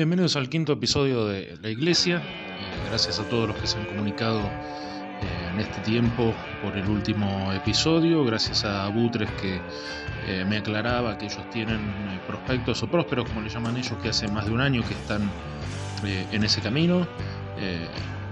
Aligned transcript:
Bienvenidos 0.00 0.34
al 0.36 0.48
quinto 0.48 0.72
episodio 0.72 1.26
de 1.26 1.58
La 1.60 1.68
Iglesia. 1.68 2.22
Eh, 2.22 2.88
gracias 2.88 3.20
a 3.20 3.24
todos 3.24 3.48
los 3.48 3.58
que 3.58 3.66
se 3.66 3.76
han 3.76 3.84
comunicado 3.84 4.40
eh, 4.40 5.50
en 5.52 5.60
este 5.60 5.78
tiempo 5.82 6.32
por 6.62 6.74
el 6.74 6.88
último 6.88 7.52
episodio. 7.52 8.24
Gracias 8.24 8.64
a 8.64 8.88
Butres 8.88 9.30
que 9.32 9.60
eh, 10.26 10.46
me 10.48 10.56
aclaraba 10.56 11.18
que 11.18 11.26
ellos 11.26 11.42
tienen 11.50 11.80
prospectos 12.26 12.82
o 12.82 12.86
prósperos, 12.90 13.28
como 13.28 13.42
le 13.42 13.50
llaman 13.50 13.76
ellos, 13.76 13.92
que 14.02 14.08
hace 14.08 14.26
más 14.26 14.46
de 14.46 14.52
un 14.52 14.62
año 14.62 14.82
que 14.88 14.94
están 14.94 15.30
en 16.02 16.44
ese 16.44 16.62
camino. 16.62 17.06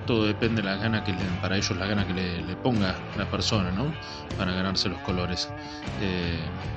todo 0.07 0.25
depende 0.25 0.63
de 0.63 0.69
la 0.69 0.77
gana 0.77 1.05
que 1.05 1.13
para 1.43 1.59
ellos 1.59 1.77
la 1.77 1.85
gana 1.85 2.07
que 2.07 2.15
le, 2.15 2.57
ponga 2.63 2.95
la 3.19 3.31
persona, 3.31 3.71
¿no? 3.73 3.93
Para 4.39 4.53
ganarse 4.53 4.89
los 4.89 5.01
colores. 5.01 5.51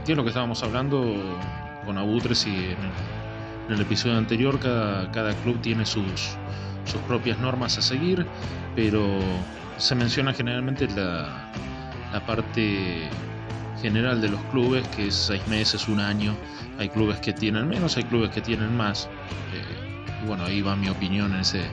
¿Qué 0.06 0.12
es 0.12 0.18
lo 0.18 0.24
que 0.24 0.32
estábamos 0.32 0.62
hablando 0.64 1.16
con 1.86 1.98
Abutres 1.98 2.46
y 2.46 2.50
en 2.50 2.72
el 2.72 3.21
episodio 3.80 4.18
anterior, 4.18 4.60
cada, 4.60 5.34
club 5.44 5.62
tiene 5.62 5.86
sus, 5.86 6.36
propias 7.08 7.40
normas 7.40 7.78
a 7.78 7.82
seguir, 7.82 8.26
pero 8.76 9.20
se 9.78 9.96
menciona 9.96 10.34
generalmente 10.34 10.88
la, 10.90 11.52
parte 12.26 13.08
general 13.82 14.20
de 14.20 14.30
los 14.30 14.42
clubes, 14.52 14.86
que 14.90 15.08
es 15.08 15.16
seis 15.16 15.48
meses, 15.48 15.88
un 15.88 16.00
año. 16.00 16.36
Hay 16.78 16.90
clubes 16.90 17.20
que 17.20 17.32
tienen 17.32 17.68
menos, 17.70 17.96
hay 17.96 18.04
clubes 18.04 18.32
que 18.32 18.42
tienen 18.42 18.76
más. 18.76 19.08
Eh, 19.54 20.24
y 20.24 20.28
bueno, 20.28 20.44
ahí 20.44 20.62
va 20.62 20.76
mi 20.76 20.90
opinión 20.90 21.34
en 21.34 21.40
ese, 21.40 21.64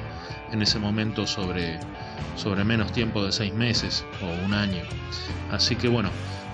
en 0.52 0.80
momento 0.80 1.26
sobre, 1.26 1.80
sobre 2.36 2.64
menos 2.64 2.92
tiempo 2.92 3.24
de 3.24 3.32
seis 3.32 3.52
meses 3.52 4.04
o 4.22 4.44
un 4.44 4.54
año. 4.54 4.82
Así 5.50 5.74
que 5.74 5.88
bueno, 5.88 6.10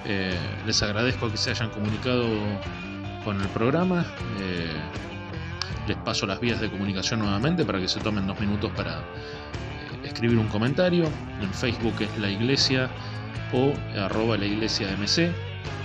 eh, 0.06 0.36
les 0.66 0.82
agradezco 0.82 1.30
que 1.30 1.36
se 1.36 1.50
hayan 1.50 1.70
comunicado 1.70 2.26
con 3.24 3.40
el 3.40 3.48
programa. 3.48 4.04
Eh, 4.40 4.68
les 5.86 5.96
paso 5.98 6.26
las 6.26 6.40
vías 6.40 6.60
de 6.60 6.70
comunicación 6.70 7.20
nuevamente 7.20 7.64
para 7.64 7.78
que 7.78 7.88
se 7.88 8.00
tomen 8.00 8.26
dos 8.26 8.38
minutos 8.40 8.70
para 8.76 8.98
eh, 8.98 9.02
escribir 10.04 10.38
un 10.38 10.48
comentario. 10.48 11.04
En 11.40 11.52
Facebook 11.52 11.94
es 12.00 12.18
la 12.18 12.30
iglesia 12.30 12.88
o 13.52 13.72
arroba 13.98 14.36
la 14.36 14.46
iglesia 14.46 14.88
MC. 14.96 15.30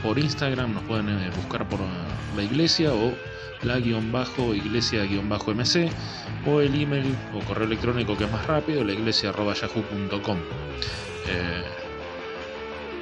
Por 0.03 0.17
Instagram 0.17 0.73
nos 0.73 0.83
pueden 0.83 1.09
eh, 1.09 1.30
buscar 1.36 1.67
por 1.67 1.80
eh, 1.80 1.83
la 2.36 2.44
iglesia 2.44 2.94
o 2.94 3.14
la 3.64 3.78
guion 3.78 4.11
bajo 4.11 4.53
iglesia 4.53 5.03
guion 5.03 5.28
bajo 5.28 5.53
MC 5.53 5.89
o 6.45 6.61
el 6.61 6.81
email 6.81 7.13
o 7.36 7.39
correo 7.45 7.67
electrónico 7.67 8.17
que 8.17 8.23
es 8.23 8.31
más 8.31 8.45
rápido, 8.47 8.86
la 8.86 8.94
iglesia 8.94 9.30
arroba 9.30 9.53
yahoo.com. 9.53 10.38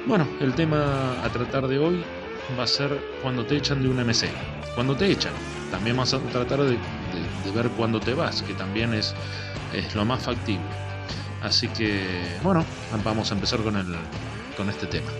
bueno, 0.06 0.26
el 0.40 0.52
tema 0.54 1.22
a 1.22 1.28
tratar 1.28 1.68
de 1.68 1.78
hoy 1.78 2.02
va 2.58 2.64
a 2.64 2.66
ser 2.66 2.90
cuando 3.22 3.44
te 3.46 3.56
echan 3.56 3.82
de 3.82 3.88
un 3.88 4.04
MC. 4.04 4.28
Cuando 4.74 4.96
te 4.96 5.12
echan. 5.12 5.32
También 5.70 5.96
vamos 5.96 6.14
a 6.14 6.18
tratar 6.18 6.60
de, 6.62 6.78
ver 7.54 7.68
cuándo 7.70 8.00
te 8.00 8.14
vas, 8.14 8.42
que 8.42 8.54
también 8.54 8.94
es, 8.94 9.14
es 9.74 9.94
lo 9.94 10.04
más 10.04 10.22
factible. 10.22 10.64
Así 11.42 11.68
que, 11.68 12.04
bueno, 12.42 12.64
vamos 13.04 13.30
a 13.30 13.34
empezar 13.34 13.60
con, 13.60 13.76
el, 13.76 13.86
con 14.56 14.68
este 14.68 14.86
tema. 14.86 15.10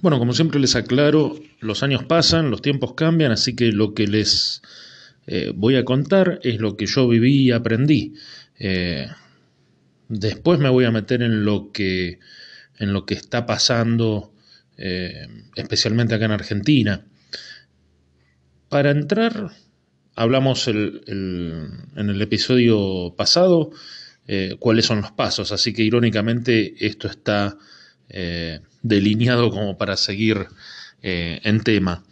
Bueno, 0.00 0.18
como 0.18 0.32
siempre 0.32 0.58
les 0.58 0.74
aclaro, 0.74 1.36
los 1.60 1.82
años 1.82 2.04
pasan, 2.04 2.50
los 2.50 2.60
tiempos 2.60 2.94
cambian, 2.94 3.30
así 3.30 3.54
que 3.54 3.72
lo 3.72 3.94
que 3.94 4.06
les 4.06 4.62
eh, 5.26 5.52
voy 5.54 5.76
a 5.76 5.84
contar 5.84 6.40
es 6.42 6.60
lo 6.60 6.76
que 6.76 6.86
yo 6.86 7.06
viví 7.08 7.44
y 7.44 7.52
aprendí. 7.52 8.14
Eh, 8.58 9.08
después 10.08 10.58
me 10.58 10.68
voy 10.68 10.84
a 10.84 10.90
meter 10.90 11.22
en 11.22 11.44
lo 11.44 11.70
que 11.72 12.18
en 12.78 12.92
lo 12.92 13.06
que 13.06 13.14
está 13.14 13.46
pasando, 13.46 14.32
eh, 14.76 15.26
especialmente 15.56 16.14
acá 16.14 16.24
en 16.24 16.32
Argentina. 16.32 17.04
Para 18.68 18.90
entrar, 18.90 19.50
hablamos 20.14 20.66
en 20.68 21.02
el 21.96 22.22
episodio 22.22 23.14
pasado 23.16 23.70
eh, 24.26 24.56
cuáles 24.58 24.86
son 24.86 25.02
los 25.02 25.12
pasos, 25.12 25.52
así 25.52 25.72
que 25.72 25.82
irónicamente 25.82 26.74
esto 26.86 27.08
está 27.08 27.58
eh, 28.08 28.60
delineado 28.82 29.50
como 29.50 29.76
para 29.76 29.96
seguir 29.96 30.46
en 31.04 31.60
tema. 31.64 32.04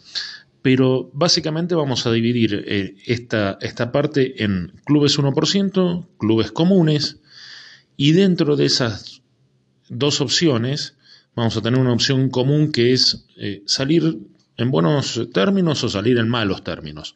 Pero 0.61 1.09
básicamente 1.13 1.75
vamos 1.75 2.05
a 2.05 2.11
dividir 2.11 2.65
esta, 3.05 3.57
esta 3.61 3.93
parte 3.93 4.43
en 4.43 4.73
clubes 4.83 5.17
1%, 5.17 6.07
clubes 6.17 6.51
comunes, 6.51 7.21
y 7.95 8.11
dentro 8.11 8.57
de 8.57 8.65
esas 8.65 9.21
dos 9.87 10.19
opciones, 10.21 10.97
vamos 11.35 11.55
a 11.57 11.61
tener 11.61 11.79
una 11.79 11.93
opción 11.93 12.29
común 12.29 12.71
que 12.71 12.93
es 12.93 13.25
eh, 13.37 13.63
salir 13.65 14.19
en 14.57 14.71
buenos 14.71 15.27
términos 15.33 15.83
o 15.83 15.89
salir 15.89 16.17
en 16.17 16.29
malos 16.29 16.63
términos, 16.63 17.15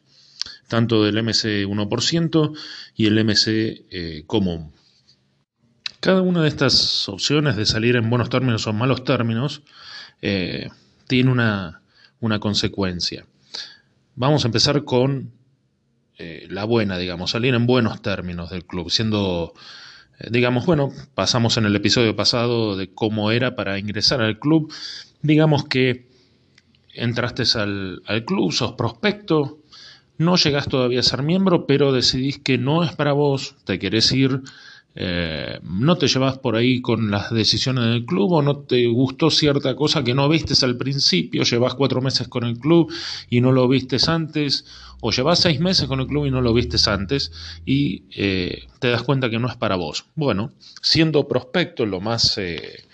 tanto 0.68 1.04
del 1.04 1.22
MC 1.22 1.66
1% 1.66 2.58
y 2.96 3.06
el 3.06 3.24
MC 3.24 3.46
eh, 3.90 4.24
común. 4.26 4.72
Cada 6.00 6.22
una 6.22 6.42
de 6.42 6.48
estas 6.48 7.08
opciones 7.08 7.56
de 7.56 7.66
salir 7.66 7.96
en 7.96 8.08
buenos 8.10 8.30
términos 8.30 8.66
o 8.66 8.70
en 8.70 8.76
malos 8.76 9.04
términos 9.04 9.62
eh, 10.22 10.70
tiene 11.06 11.30
una, 11.30 11.82
una, 12.20 12.38
consecuencia. 12.38 13.26
Vamos 14.14 14.44
a 14.44 14.48
empezar 14.48 14.84
con 14.84 15.32
la 16.48 16.64
buena, 16.64 16.96
digamos, 16.96 17.32
salir 17.32 17.52
en 17.54 17.66
buenos 17.66 18.00
términos 18.00 18.48
del 18.48 18.64
club, 18.64 18.90
siendo 18.90 19.52
digamos, 20.30 20.66
bueno, 20.66 20.92
pasamos 21.14 21.56
en 21.56 21.66
el 21.66 21.76
episodio 21.76 22.16
pasado 22.16 22.76
de 22.76 22.92
cómo 22.92 23.30
era 23.30 23.54
para 23.56 23.78
ingresar 23.78 24.22
al 24.22 24.38
club. 24.38 24.72
Digamos 25.22 25.64
que 25.64 26.06
entraste 26.94 27.44
al, 27.58 28.02
club, 28.26 28.52
sos 28.52 28.72
prospecto, 28.72 29.58
no 30.18 30.36
llegás 30.36 30.68
todavía 30.68 31.00
a 31.00 31.04
ser 31.04 31.22
miembro, 31.22 31.66
pero 31.66 31.92
decidís 31.92 32.38
que 32.38 32.56
no 32.56 32.82
es 32.82 32.92
para 32.92 33.12
vos, 33.12 33.56
te 33.64 33.78
querés 33.78 34.10
ir, 34.12 34.40
eh, 34.98 35.60
no 35.62 35.98
te 35.98 36.08
llevas 36.08 36.38
por 36.38 36.56
ahí 36.56 36.80
con 36.80 37.10
las 37.10 37.30
decisiones 37.30 37.84
del 37.84 38.06
club 38.06 38.32
o 38.32 38.42
no 38.42 38.60
te 38.60 38.86
gustó 38.86 39.30
cierta 39.30 39.76
cosa 39.76 40.02
que 40.02 40.14
no 40.14 40.26
vistes 40.26 40.62
al 40.62 40.78
principio, 40.78 41.42
llevas 41.42 41.74
cuatro 41.74 42.00
meses 42.00 42.28
con 42.28 42.44
el 42.44 42.58
club 42.58 42.90
y 43.28 43.42
no 43.42 43.52
lo 43.52 43.68
vistes 43.68 44.08
antes, 44.08 44.64
o 45.02 45.10
llevas 45.10 45.40
seis 45.40 45.60
meses 45.60 45.86
con 45.86 46.00
el 46.00 46.06
club 46.06 46.24
y 46.24 46.30
no 46.30 46.40
lo 46.40 46.54
vistes 46.54 46.88
antes 46.88 47.30
y 47.66 48.04
eh, 48.16 48.68
te 48.78 48.88
das 48.88 49.02
cuenta 49.02 49.28
que 49.28 49.38
no 49.38 49.48
es 49.48 49.56
para 49.56 49.76
vos. 49.76 50.06
Bueno, 50.14 50.52
siendo 50.80 51.28
prospecto, 51.28 51.84
lo 51.84 52.00
más 52.00 52.38
eh, 52.38 52.84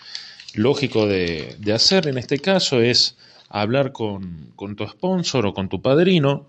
lógico 0.54 1.06
de, 1.06 1.56
hacer 1.72 2.08
en 2.08 2.18
este 2.18 2.40
caso 2.40 2.80
es 2.80 3.16
hablar 3.48 3.92
con, 3.92 4.50
con 4.56 4.74
tu 4.74 4.88
sponsor 4.88 5.46
o 5.46 5.54
con 5.54 5.68
tu 5.68 5.80
padrino. 5.80 6.48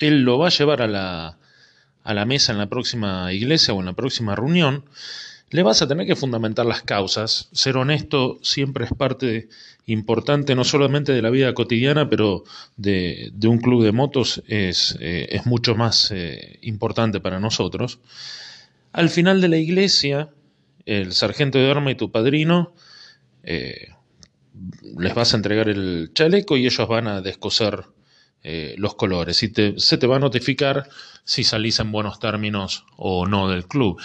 Él 0.00 0.22
lo 0.22 0.36
va 0.36 0.48
a 0.48 0.50
llevar 0.50 0.82
a 0.82 0.88
la, 0.88 1.38
a 2.06 2.14
la 2.14 2.24
mesa 2.24 2.52
en 2.52 2.58
la 2.58 2.68
próxima 2.68 3.32
iglesia 3.32 3.74
o 3.74 3.80
en 3.80 3.86
la 3.86 3.92
próxima 3.92 4.36
reunión 4.36 4.84
le 5.50 5.62
vas 5.62 5.82
a 5.82 5.88
tener 5.88 6.06
que 6.06 6.16
fundamentar 6.16 6.66
las 6.66 6.82
causas. 6.82 7.48
Ser 7.52 7.76
honesto 7.76 8.38
siempre 8.42 8.84
es 8.84 8.92
parte 8.92 9.48
importante 9.86 10.54
no 10.54 10.64
solamente 10.64 11.12
de 11.12 11.22
la 11.22 11.30
vida 11.30 11.52
cotidiana, 11.54 12.08
pero 12.08 12.44
de, 12.76 13.32
un 13.44 13.58
club 13.58 13.84
de 13.84 13.92
motos 13.92 14.42
es, 14.46 14.96
eh, 15.00 15.28
es 15.30 15.46
mucho 15.46 15.74
más 15.74 16.10
eh, 16.10 16.58
importante 16.62 17.20
para 17.20 17.40
nosotros. 17.40 18.00
Al 18.92 19.10
final 19.10 19.40
de 19.40 19.48
la 19.48 19.58
iglesia, 19.58 20.30
el 20.84 21.12
sargento 21.12 21.58
de 21.58 21.70
arma 21.70 21.90
y 21.90 21.96
tu 21.96 22.10
padrino 22.10 22.72
eh, 23.42 23.88
les 24.98 25.14
vas 25.14 25.34
a 25.34 25.36
entregar 25.36 25.68
el 25.68 26.10
chaleco 26.14 26.56
y 26.56 26.66
ellos 26.66 26.88
van 26.88 27.06
a 27.06 27.20
descoser 27.20 27.84
los 28.78 28.94
colores. 28.94 29.42
Y 29.42 29.52
se 29.76 29.98
te 29.98 30.06
va 30.06 30.16
a 30.16 30.20
notificar 30.20 30.88
si 31.24 31.42
salís 31.42 31.80
en 31.80 31.90
buenos 31.90 32.20
términos 32.20 32.84
o 32.96 33.26
no 33.26 33.48
del 33.48 33.66
club. 33.66 34.00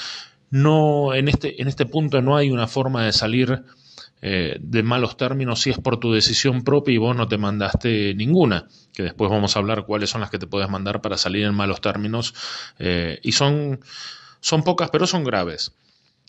No, 0.49 1.13
en 1.13 1.27
este, 1.27 1.61
en 1.61 1.67
este 1.67 1.85
punto 1.85 2.21
no 2.21 2.35
hay 2.35 2.49
una 2.49 2.67
forma 2.67 3.05
de 3.05 3.13
salir 3.13 3.63
eh, 4.23 4.57
de 4.59 4.83
malos 4.83 5.17
términos 5.17 5.61
si 5.61 5.71
es 5.71 5.79
por 5.79 5.99
tu 5.99 6.13
decisión 6.13 6.63
propia 6.63 6.93
y 6.93 6.97
vos 6.97 7.15
no 7.15 7.27
te 7.27 7.39
mandaste 7.39 8.13
ninguna, 8.13 8.67
que 8.93 9.01
después 9.01 9.31
vamos 9.31 9.55
a 9.55 9.59
hablar 9.59 9.85
cuáles 9.87 10.11
son 10.11 10.21
las 10.21 10.29
que 10.29 10.37
te 10.37 10.45
puedes 10.45 10.69
mandar 10.69 11.01
para 11.01 11.17
salir 11.17 11.45
en 11.45 11.55
malos 11.55 11.81
términos, 11.81 12.35
eh, 12.77 13.19
y 13.23 13.31
son, 13.31 13.79
son 14.39 14.63
pocas, 14.63 14.91
pero 14.91 15.07
son 15.07 15.23
graves. 15.23 15.71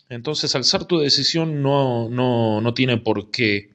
Entonces, 0.08 0.55
al 0.55 0.65
ser 0.65 0.87
tu 0.87 1.00
decisión, 1.00 1.62
no, 1.62 2.08
no, 2.08 2.62
no 2.62 2.73
tiene 2.73 2.97
por 2.97 3.31
qué 3.31 3.73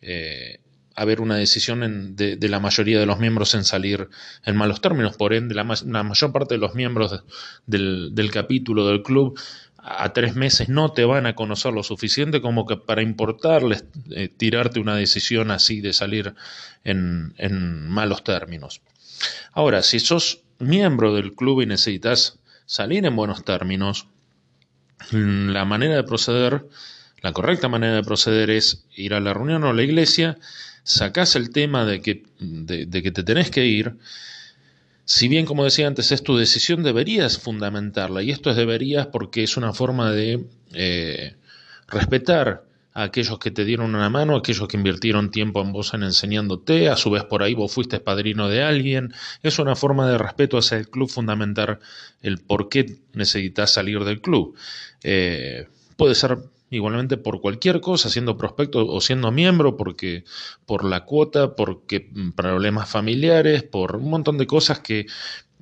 eh, 0.00 0.60
haber 0.98 1.20
una 1.20 1.36
decisión 1.36 2.16
de, 2.16 2.48
la 2.48 2.58
mayoría 2.58 2.98
de 2.98 3.06
los 3.06 3.20
miembros 3.20 3.54
en 3.54 3.62
salir 3.62 4.08
en 4.44 4.56
malos 4.56 4.80
términos. 4.80 5.16
Por 5.16 5.32
ende, 5.32 5.54
la, 5.54 5.62
mayor 5.62 6.32
parte 6.32 6.54
de 6.54 6.58
los 6.58 6.74
miembros 6.74 7.22
del, 7.66 8.30
capítulo 8.32 8.84
del 8.88 9.04
club 9.04 9.38
a 9.76 10.12
tres 10.12 10.34
meses 10.34 10.68
no 10.68 10.90
te 10.92 11.04
van 11.04 11.26
a 11.26 11.36
conocer 11.36 11.72
lo 11.72 11.84
suficiente 11.84 12.42
como 12.42 12.66
que 12.66 12.76
para 12.76 13.00
importarles 13.00 13.84
eh, 14.10 14.28
tirarte 14.28 14.80
una 14.80 14.96
decisión 14.96 15.52
así 15.52 15.80
de 15.80 15.92
salir 15.92 16.34
en, 16.82 17.88
malos 17.88 18.24
términos. 18.24 18.80
Ahora, 19.52 19.82
si 19.82 20.00
sos 20.00 20.42
miembro 20.58 21.14
del 21.14 21.34
club 21.34 21.62
y 21.62 21.66
necesitas 21.66 22.40
salir 22.66 23.06
en 23.06 23.14
buenos 23.14 23.44
términos, 23.44 24.08
mm, 25.12 25.50
la 25.50 25.64
manera 25.64 25.94
de 25.94 26.02
proceder, 26.02 26.66
la 27.22 27.32
correcta 27.32 27.68
manera 27.68 27.94
de 27.94 28.02
proceder 28.02 28.50
es 28.50 28.84
ir 28.96 29.14
a 29.14 29.20
la 29.20 29.32
reunión 29.32 29.62
o 29.62 29.70
a 29.70 29.74
la 29.74 29.82
iglesia 29.84 30.38
sacás 30.88 31.36
el 31.36 31.50
tema 31.50 31.84
de 31.84 32.00
que, 32.00 32.22
de, 32.40 33.02
que 33.02 33.10
te 33.10 33.22
tenés 33.22 33.50
que 33.50 33.66
ir, 33.66 33.96
si 35.04 35.28
bien, 35.28 35.44
como 35.44 35.64
decía 35.64 35.86
antes, 35.86 36.12
es 36.12 36.22
tu 36.22 36.36
decisión, 36.36 36.82
deberías 36.82 37.38
fundamentarla. 37.38 38.22
Y 38.22 38.30
esto 38.30 38.50
es 38.50 38.56
deberías 38.56 39.06
porque 39.08 39.42
es 39.42 39.56
una 39.58 39.72
forma 39.74 40.10
de 40.12 40.46
eh, 40.72 41.34
respetar 41.88 42.64
a 42.94 43.02
aquellos 43.02 43.38
que 43.38 43.50
te 43.50 43.66
dieron 43.66 43.94
una 43.94 44.08
mano, 44.08 44.34
a 44.34 44.38
aquellos 44.38 44.66
que 44.66 44.78
invirtieron 44.78 45.30
tiempo 45.30 45.60
en 45.60 45.72
vos 45.72 45.92
en 45.92 46.02
enseñándote, 46.02 46.88
a 46.88 46.96
su 46.96 47.10
vez 47.10 47.24
por 47.24 47.42
ahí 47.42 47.52
vos 47.52 47.70
fuiste 47.70 48.00
padrino 48.00 48.48
de 48.48 48.62
alguien. 48.62 49.12
Es 49.42 49.58
una 49.58 49.76
forma 49.76 50.08
de 50.10 50.16
respeto 50.16 50.56
hacia 50.56 50.78
el 50.78 50.88
club 50.88 51.10
fundamentar 51.10 51.80
el 52.22 52.38
por 52.38 52.70
qué 52.70 52.96
necesitas 53.12 53.72
salir 53.72 54.04
del 54.04 54.22
club. 54.22 54.56
Eh, 55.02 55.68
puede 55.96 56.14
ser 56.14 56.38
igualmente 56.70 57.16
por 57.16 57.40
cualquier 57.40 57.80
cosa, 57.80 58.10
siendo 58.10 58.36
prospecto 58.36 58.86
o 58.86 59.00
siendo 59.00 59.30
miembro, 59.30 59.76
porque 59.76 60.24
por 60.66 60.84
la 60.84 61.04
cuota, 61.04 61.56
porque 61.56 62.08
mm, 62.12 62.32
problemas 62.32 62.88
familiares, 62.88 63.62
por 63.62 63.96
un 63.96 64.10
montón 64.10 64.38
de 64.38 64.46
cosas 64.46 64.80
que 64.80 65.06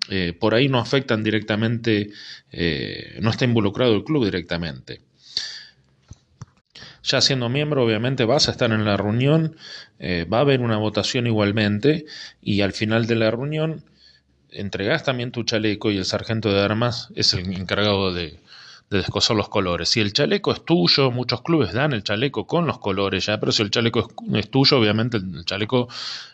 eh, 0.09 0.33
por 0.39 0.55
ahí 0.55 0.69
no 0.69 0.79
afectan 0.79 1.23
directamente, 1.23 2.11
eh, 2.53 3.19
no 3.21 3.31
está 3.31 3.45
involucrado 3.45 3.95
el 3.95 4.05
club 4.05 4.25
directamente. 4.25 5.01
Ya 7.03 7.21
siendo 7.21 7.49
miembro, 7.49 7.85
obviamente 7.85 8.25
vas 8.25 8.49
a 8.49 8.51
estar 8.51 8.73
en 8.73 8.85
la 8.85 8.97
reunión, 8.97 9.57
eh, 10.01 10.27
va 10.31 10.39
a 10.39 10.41
haber 10.41 10.61
una 10.61 10.77
votación 10.77 11.27
igualmente 11.27 12.05
y 12.43 12.63
al 12.63 12.73
final 12.73 13.07
de 13.07 13.15
la 13.15 13.31
reunión 13.31 13.85
entregas 14.51 15.05
también 15.05 15.31
tu 15.31 15.45
chaleco 15.45 15.91
y 15.91 15.99
el 15.99 16.05
sargento 16.05 16.53
de 16.53 16.61
armas 16.61 17.13
es 17.15 17.33
el 17.35 17.53
encargado 17.53 18.13
de, 18.13 18.41
de 18.91 18.99
descoser 18.99 19.37
los 19.37 19.49
colores. 19.49 19.89
Si 19.89 20.01
el 20.01 20.13
chaleco 20.13 20.53
es 20.53 20.65
tuyo, 20.65 21.11
muchos 21.11 21.43
clubes 21.43 21.73
dan 21.73 21.93
el 21.93 22.05
chaleco 22.05 22.47
con 22.47 22.67
los 22.67 22.79
colores 22.79 23.27
ya, 23.27 23.41
pero 23.41 23.51
si 23.51 23.63
el 23.63 23.71
chaleco 23.71 24.09
es, 24.35 24.51
tuyo, 24.51 24.79
obviamente 24.79 25.17
el 25.17 25.45
chaleco 25.45 25.89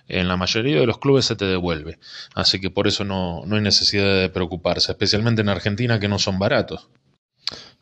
en 0.09 0.29
la 0.29 0.37
mayoría 0.37 0.81
de 0.81 0.87
los 0.87 0.99
clubes 0.99 1.25
se 1.25 1.37
te 1.37 1.47
devuelve. 1.47 1.99
Así 2.35 2.61
que 2.61 2.71
por 2.71 2.89
eso 2.89 3.05
no, 3.05 3.43
no 3.47 3.57
hay 3.57 3.63
necesidad 3.63 4.21
de 4.21 4.29
preocuparse, 4.29 4.93
especialmente 4.93 5.41
en 5.41 5.49
Argentina 5.49 5.99
que 5.99 6.09
no 6.09 6.19
son 6.19 6.39
baratos. 6.39 6.89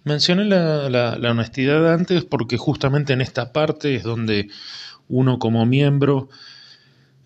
Mencioné 0.04 0.44
la, 0.46 0.88
la, 0.88 1.30
honestidad 1.30 1.92
antes 1.92 2.24
porque 2.24 2.56
justamente 2.56 3.12
en 3.12 3.20
esta 3.20 3.52
parte 3.52 3.96
es 3.96 4.02
donde 4.02 4.48
uno 5.08 5.38
como 5.38 5.66
miembro 5.66 6.30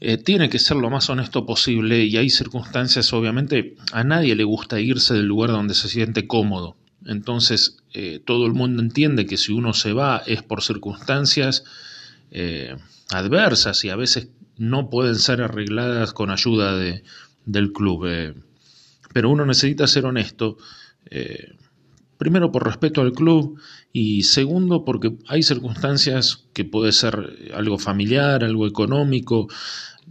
eh, 0.00 0.16
tiene 0.16 0.48
que 0.48 0.58
ser 0.58 0.78
lo 0.78 0.90
más 0.90 1.08
honesto 1.08 1.46
posible 1.46 2.04
y 2.04 2.16
hay 2.16 2.30
circunstancias, 2.30 3.12
obviamente, 3.12 3.76
a 3.92 4.02
nadie 4.02 4.34
le 4.34 4.44
gusta 4.44 4.80
irse 4.80 5.14
del 5.14 5.26
lugar 5.26 5.50
donde 5.50 5.74
se 5.74 5.88
siente 5.88 6.26
cómodo. 6.26 6.76
Entonces, 7.06 7.76
eh, 7.92 8.20
todo 8.24 8.46
el 8.46 8.52
mundo 8.52 8.82
entiende 8.82 9.26
que 9.26 9.36
si 9.36 9.52
uno 9.52 9.74
se 9.74 9.92
va 9.92 10.22
es 10.26 10.42
por 10.42 10.62
circunstancias 10.62 11.64
eh, 12.30 12.76
adversas 13.10 13.84
y 13.84 13.90
a 13.90 13.96
veces 13.96 14.28
no 14.56 14.88
pueden 14.88 15.16
ser 15.16 15.42
arregladas 15.42 16.12
con 16.12 16.30
ayuda 16.30 16.76
de, 16.76 17.04
del 17.44 17.72
club. 17.72 18.06
Eh. 18.06 18.34
pero 19.12 19.30
uno 19.30 19.44
necesita 19.44 19.86
ser 19.86 20.06
honesto, 20.06 20.56
primero 22.18 22.52
por 22.52 22.64
respeto 22.64 23.00
al 23.00 23.12
club 23.12 23.58
y 23.92 24.22
segundo 24.22 24.84
porque 24.84 25.16
hay 25.28 25.42
circunstancias 25.42 26.44
que 26.52 26.64
puede 26.64 26.92
ser 26.92 27.50
algo 27.54 27.78
familiar, 27.78 28.44
algo 28.44 28.66
económico, 28.66 29.48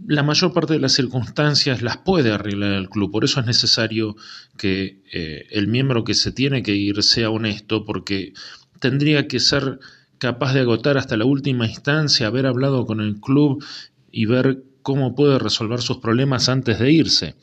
la 0.06 0.22
mayor 0.22 0.52
parte 0.52 0.74
de 0.74 0.80
las 0.80 0.92
circunstancias 0.92 1.82
las 1.82 1.98
puede 1.98 2.32
arreglar 2.32 2.72
el 2.72 2.88
club. 2.88 3.10
Por 3.10 3.24
eso 3.24 3.40
es 3.40 3.46
necesario 3.46 4.16
que 4.56 5.02
eh, 5.12 5.46
el 5.50 5.68
miembro 5.68 6.04
que 6.04 6.14
se 6.14 6.32
tiene 6.32 6.62
que 6.62 6.74
ir 6.74 7.02
sea 7.02 7.30
honesto, 7.30 7.84
porque 7.84 8.32
tendría 8.80 9.28
que 9.28 9.40
ser 9.40 9.78
capaz 10.18 10.54
de 10.54 10.60
agotar 10.60 10.98
hasta 10.98 11.16
la 11.16 11.24
última 11.24 11.66
instancia, 11.66 12.26
haber 12.26 12.46
hablado 12.46 12.86
con 12.86 13.00
el 13.00 13.20
club 13.20 13.64
y 14.10 14.26
ver 14.26 14.64
cómo 14.84 15.16
puede 15.16 15.40
resolver 15.40 15.80
sus 15.80 15.98
problemas 15.98 16.48
antes 16.48 16.78
de 16.78 16.92
irse. 16.92 17.34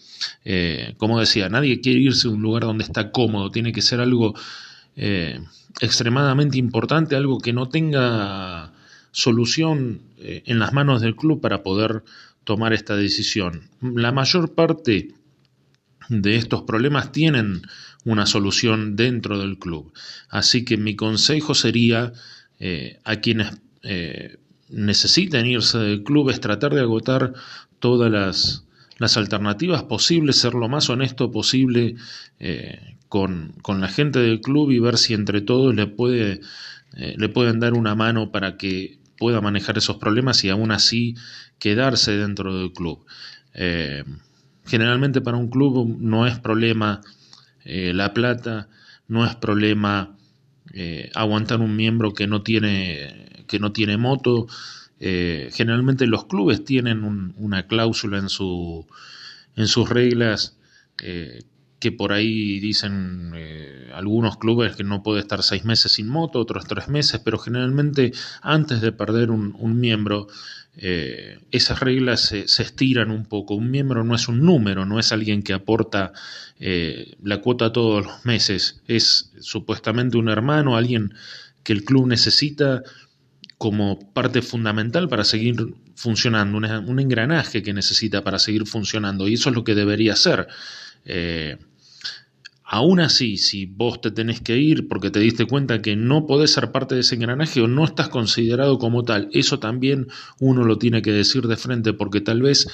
Eh, 0.45 0.93
como 0.97 1.19
decía, 1.19 1.49
nadie 1.49 1.81
quiere 1.81 1.99
irse 1.99 2.29
a 2.29 2.31
un 2.31 2.41
lugar 2.41 2.63
donde 2.63 2.85
está 2.85 3.11
cómodo, 3.11 3.51
tiene 3.51 3.73
que 3.73 3.81
ser 3.81 3.99
algo 3.99 4.33
eh, 4.95 5.41
extremadamente 5.81 6.57
importante, 6.57 7.17
algo 7.17 7.39
que 7.39 7.51
no 7.51 7.67
tenga 7.67 8.71
solución 9.11 9.99
en 10.17 10.59
las 10.59 10.71
manos 10.71 11.01
del 11.01 11.17
club 11.17 11.41
para 11.41 11.63
poder 11.63 12.03
tomar 12.45 12.71
esta 12.71 12.95
decisión. 12.95 13.69
La 13.81 14.13
mayor 14.13 14.53
parte 14.53 15.13
de 16.09 16.35
estos 16.35 16.63
problemas 16.63 17.11
tienen 17.11 17.61
una 18.03 18.25
solución 18.25 18.95
dentro 18.95 19.39
del 19.39 19.57
club. 19.57 19.93
Así 20.29 20.65
que 20.65 20.77
mi 20.77 20.95
consejo 20.95 21.53
sería 21.53 22.13
eh, 22.59 22.99
a 23.03 23.17
quienes 23.17 23.51
eh, 23.83 24.37
necesiten 24.71 25.45
irse 25.45 25.77
del 25.77 26.03
club 26.03 26.29
es 26.29 26.39
tratar 26.39 26.73
de 26.73 26.81
agotar 26.81 27.33
todas 27.79 28.11
las, 28.11 28.65
las 28.97 29.17
alternativas 29.17 29.83
posibles, 29.83 30.37
ser 30.37 30.53
lo 30.53 30.69
más 30.69 30.89
honesto 30.89 31.31
posible 31.31 31.95
eh, 32.39 32.97
con, 33.09 33.53
con, 33.61 33.81
la 33.81 33.87
gente 33.87 34.19
del 34.19 34.41
club 34.41 34.71
y 34.71 34.79
ver 34.79 34.97
si 34.97 35.13
entre 35.13 35.41
todos 35.41 35.75
le, 35.75 35.87
puede, 35.87 36.41
le 36.93 37.29
pueden 37.29 37.59
dar 37.59 37.73
una 37.73 37.95
mano 37.95 38.31
para 38.31 38.57
que 38.57 38.99
pueda 39.21 39.39
manejar 39.39 39.77
esos 39.77 39.97
problemas 39.97 40.43
y 40.43 40.49
aún 40.49 40.71
así 40.71 41.13
quedarse 41.59 42.13
dentro 42.17 42.57
del 42.57 42.73
club. 42.73 43.05
Eh, 43.53 44.03
generalmente 44.65 45.21
para 45.21 45.37
un 45.37 45.47
club 45.47 45.95
no 45.99 46.25
es 46.25 46.39
problema 46.39 47.01
eh, 47.63 47.93
la 47.93 48.15
plata, 48.15 48.67
no 49.07 49.23
es 49.23 49.35
problema 49.35 50.17
eh, 50.73 51.11
aguantar 51.15 51.59
un 51.59 51.75
miembro 51.75 52.13
que 52.13 52.27
no 52.27 52.41
tiene, 52.43 53.43
que 53.47 53.59
no 53.59 53.71
tiene 53.71 53.97
moto. 53.97 54.47
generalmente 54.99 56.05
los 56.05 56.25
clubes 56.25 56.63
tienen 56.63 57.33
una 57.37 57.65
cláusula 57.65 58.19
en, 58.19 58.29
su, 58.29 58.85
en 59.55 59.67
sus 59.67 59.89
reglas 59.89 60.55
que 61.81 61.91
por 61.91 62.13
ahí 62.13 62.59
dicen 62.59 63.33
eh, 63.35 63.89
algunos 63.93 64.37
clubes 64.37 64.75
que 64.75 64.83
no 64.83 65.01
puede 65.01 65.19
estar 65.19 65.41
seis 65.41 65.65
meses 65.65 65.93
sin 65.93 66.07
moto, 66.07 66.39
otros 66.39 66.65
tres 66.67 66.87
meses, 66.87 67.19
pero 67.25 67.39
generalmente 67.39 68.13
antes 68.43 68.81
de 68.81 68.91
perder 68.91 69.31
un, 69.31 69.79
miembro, 69.79 70.27
eh, 70.77 71.39
esas 71.49 71.79
reglas 71.79 72.21
se, 72.21 72.43
estiran 72.43 73.09
un 73.09 73.25
poco. 73.25 73.55
Un 73.55 73.71
miembro 73.71 74.03
no 74.03 74.13
es 74.13 74.27
un 74.27 74.45
número, 74.45 74.85
no 74.85 74.99
es 74.99 75.11
alguien 75.11 75.41
que 75.41 75.53
aporta 75.53 76.13
eh, 76.59 77.15
la 77.23 77.41
cuota 77.41 77.73
todos 77.73 78.05
los 78.05 78.25
meses, 78.25 78.83
es 78.87 79.31
supuestamente 79.39 80.17
un 80.17 80.29
hermano, 80.29 80.77
alguien 80.77 81.15
que 81.63 81.73
el 81.73 81.83
club 81.83 82.05
necesita 82.05 82.83
como 83.57 84.13
parte 84.13 84.43
fundamental 84.43 85.09
para 85.09 85.23
seguir 85.23 85.55
funcionando, 85.95 86.57
un 86.57 86.99
engranaje 86.99 87.63
que 87.63 87.73
necesita 87.73 88.23
para 88.23 88.37
seguir 88.37 88.67
funcionando, 88.67 89.27
y 89.27 89.33
eso 89.33 89.49
es 89.49 89.55
lo 89.55 89.63
que 89.63 89.73
debería 89.73 90.15
ser. 90.15 90.47
Aún 92.73 93.01
así, 93.01 93.35
si 93.35 93.65
vos 93.65 93.99
te 93.99 94.11
tenés 94.11 94.39
que 94.39 94.57
ir 94.57 94.87
porque 94.87 95.11
te 95.11 95.19
diste 95.19 95.45
cuenta 95.45 95.81
que 95.81 95.97
no 95.97 96.25
podés 96.25 96.53
ser 96.53 96.71
parte 96.71 96.95
de 96.95 97.01
ese 97.01 97.15
engranaje 97.15 97.59
o 97.59 97.67
no 97.67 97.83
estás 97.83 98.07
considerado 98.07 98.79
como 98.79 99.03
tal, 99.03 99.27
eso 99.33 99.59
también 99.59 100.07
uno 100.39 100.63
lo 100.63 100.77
tiene 100.77 101.01
que 101.01 101.11
decir 101.11 101.47
de 101.47 101.57
frente 101.57 101.91
porque 101.91 102.21
tal 102.21 102.41
vez 102.41 102.69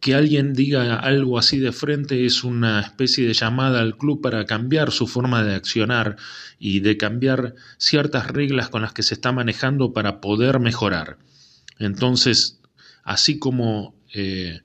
que 0.00 0.14
alguien 0.14 0.54
diga 0.54 0.96
algo 0.96 1.38
así 1.38 1.58
de 1.58 1.72
frente 1.72 2.24
es 2.24 2.42
una 2.42 2.80
especie 2.80 3.26
de 3.26 3.34
llamada 3.34 3.80
al 3.80 3.98
club 3.98 4.22
para 4.22 4.46
cambiar 4.46 4.90
su 4.90 5.06
forma 5.06 5.44
de 5.44 5.54
accionar 5.54 6.16
y 6.58 6.80
de 6.80 6.96
cambiar 6.96 7.54
ciertas 7.76 8.28
reglas 8.28 8.70
con 8.70 8.80
las 8.80 8.94
que 8.94 9.02
se 9.02 9.12
está 9.12 9.30
manejando 9.30 9.92
para 9.92 10.22
poder 10.22 10.58
mejorar. 10.58 11.18
Entonces, 11.78 12.62
así 13.04 13.38
como 13.38 13.94
eh, 14.14 14.62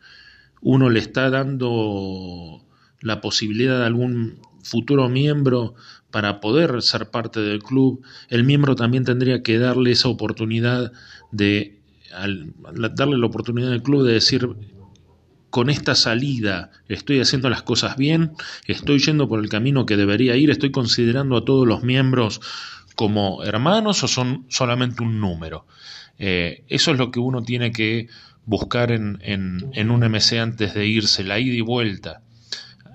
uno 0.62 0.90
le 0.90 1.02
está 1.02 1.30
dando 1.30 2.66
la 3.02 3.22
posibilidad 3.22 3.80
de 3.80 3.86
algún 3.86 4.40
futuro 4.64 5.10
miembro 5.10 5.76
para 6.12 6.40
poder 6.40 6.82
ser 6.82 7.10
parte 7.10 7.40
del 7.40 7.64
club, 7.64 8.04
el 8.30 8.44
miembro 8.44 8.76
también 8.76 9.06
tendría 9.06 9.44
que 9.44 9.58
darle 9.58 9.92
esa 9.92 10.10
oportunidad 10.10 10.92
de 11.32 11.80
darle 12.12 13.18
la 13.18 13.26
oportunidad 13.26 13.72
al 13.72 13.84
club 13.84 14.06
de 14.06 14.14
decir 14.14 14.50
con 15.50 15.70
esta 15.70 15.96
salida 15.96 16.72
estoy 16.88 17.20
haciendo 17.20 17.50
las 17.50 17.64
cosas 17.64 17.98
bien, 17.98 18.32
estoy 18.68 19.00
yendo 19.00 19.28
por 19.28 19.40
el 19.40 19.50
camino 19.50 19.86
que 19.86 19.98
debería 19.98 20.36
ir, 20.36 20.50
estoy 20.50 20.72
considerando 20.72 21.38
a 21.38 21.46
todos 21.46 21.68
los 21.68 21.84
miembros 21.84 22.42
como 22.96 23.44
hermanos 23.44 24.04
o 24.04 24.08
son 24.08 24.46
solamente 24.50 25.04
un 25.04 25.20
número. 25.20 25.66
Eh, 26.20 26.64
eso 26.68 26.92
es 26.92 26.98
lo 26.98 27.12
que 27.12 27.20
uno 27.20 27.44
tiene 27.44 27.72
que 27.72 28.08
buscar 28.46 28.92
en, 28.92 29.20
en 29.22 29.92
un 29.92 30.02
MC 30.02 30.40
antes 30.40 30.74
de 30.74 30.88
irse, 30.88 31.24
la 31.24 31.40
ida 31.40 31.56
y 31.56 31.62
vuelta. 31.62 32.22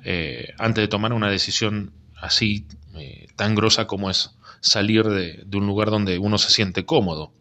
Eh, 0.08 0.54
antes 0.58 0.82
de 0.82 0.86
tomar 0.86 1.12
una 1.12 1.28
decisión 1.28 1.90
así 2.14 2.64
eh, 2.94 3.26
tan 3.34 3.56
grosa 3.56 3.88
como 3.88 4.08
es 4.08 4.36
salir 4.60 5.02
de, 5.02 5.44
un 5.52 5.66
lugar 5.66 5.90
donde 5.90 6.18
uno 6.18 6.38
se 6.38 6.50
siente 6.50 6.84
cómodo. 6.84 7.32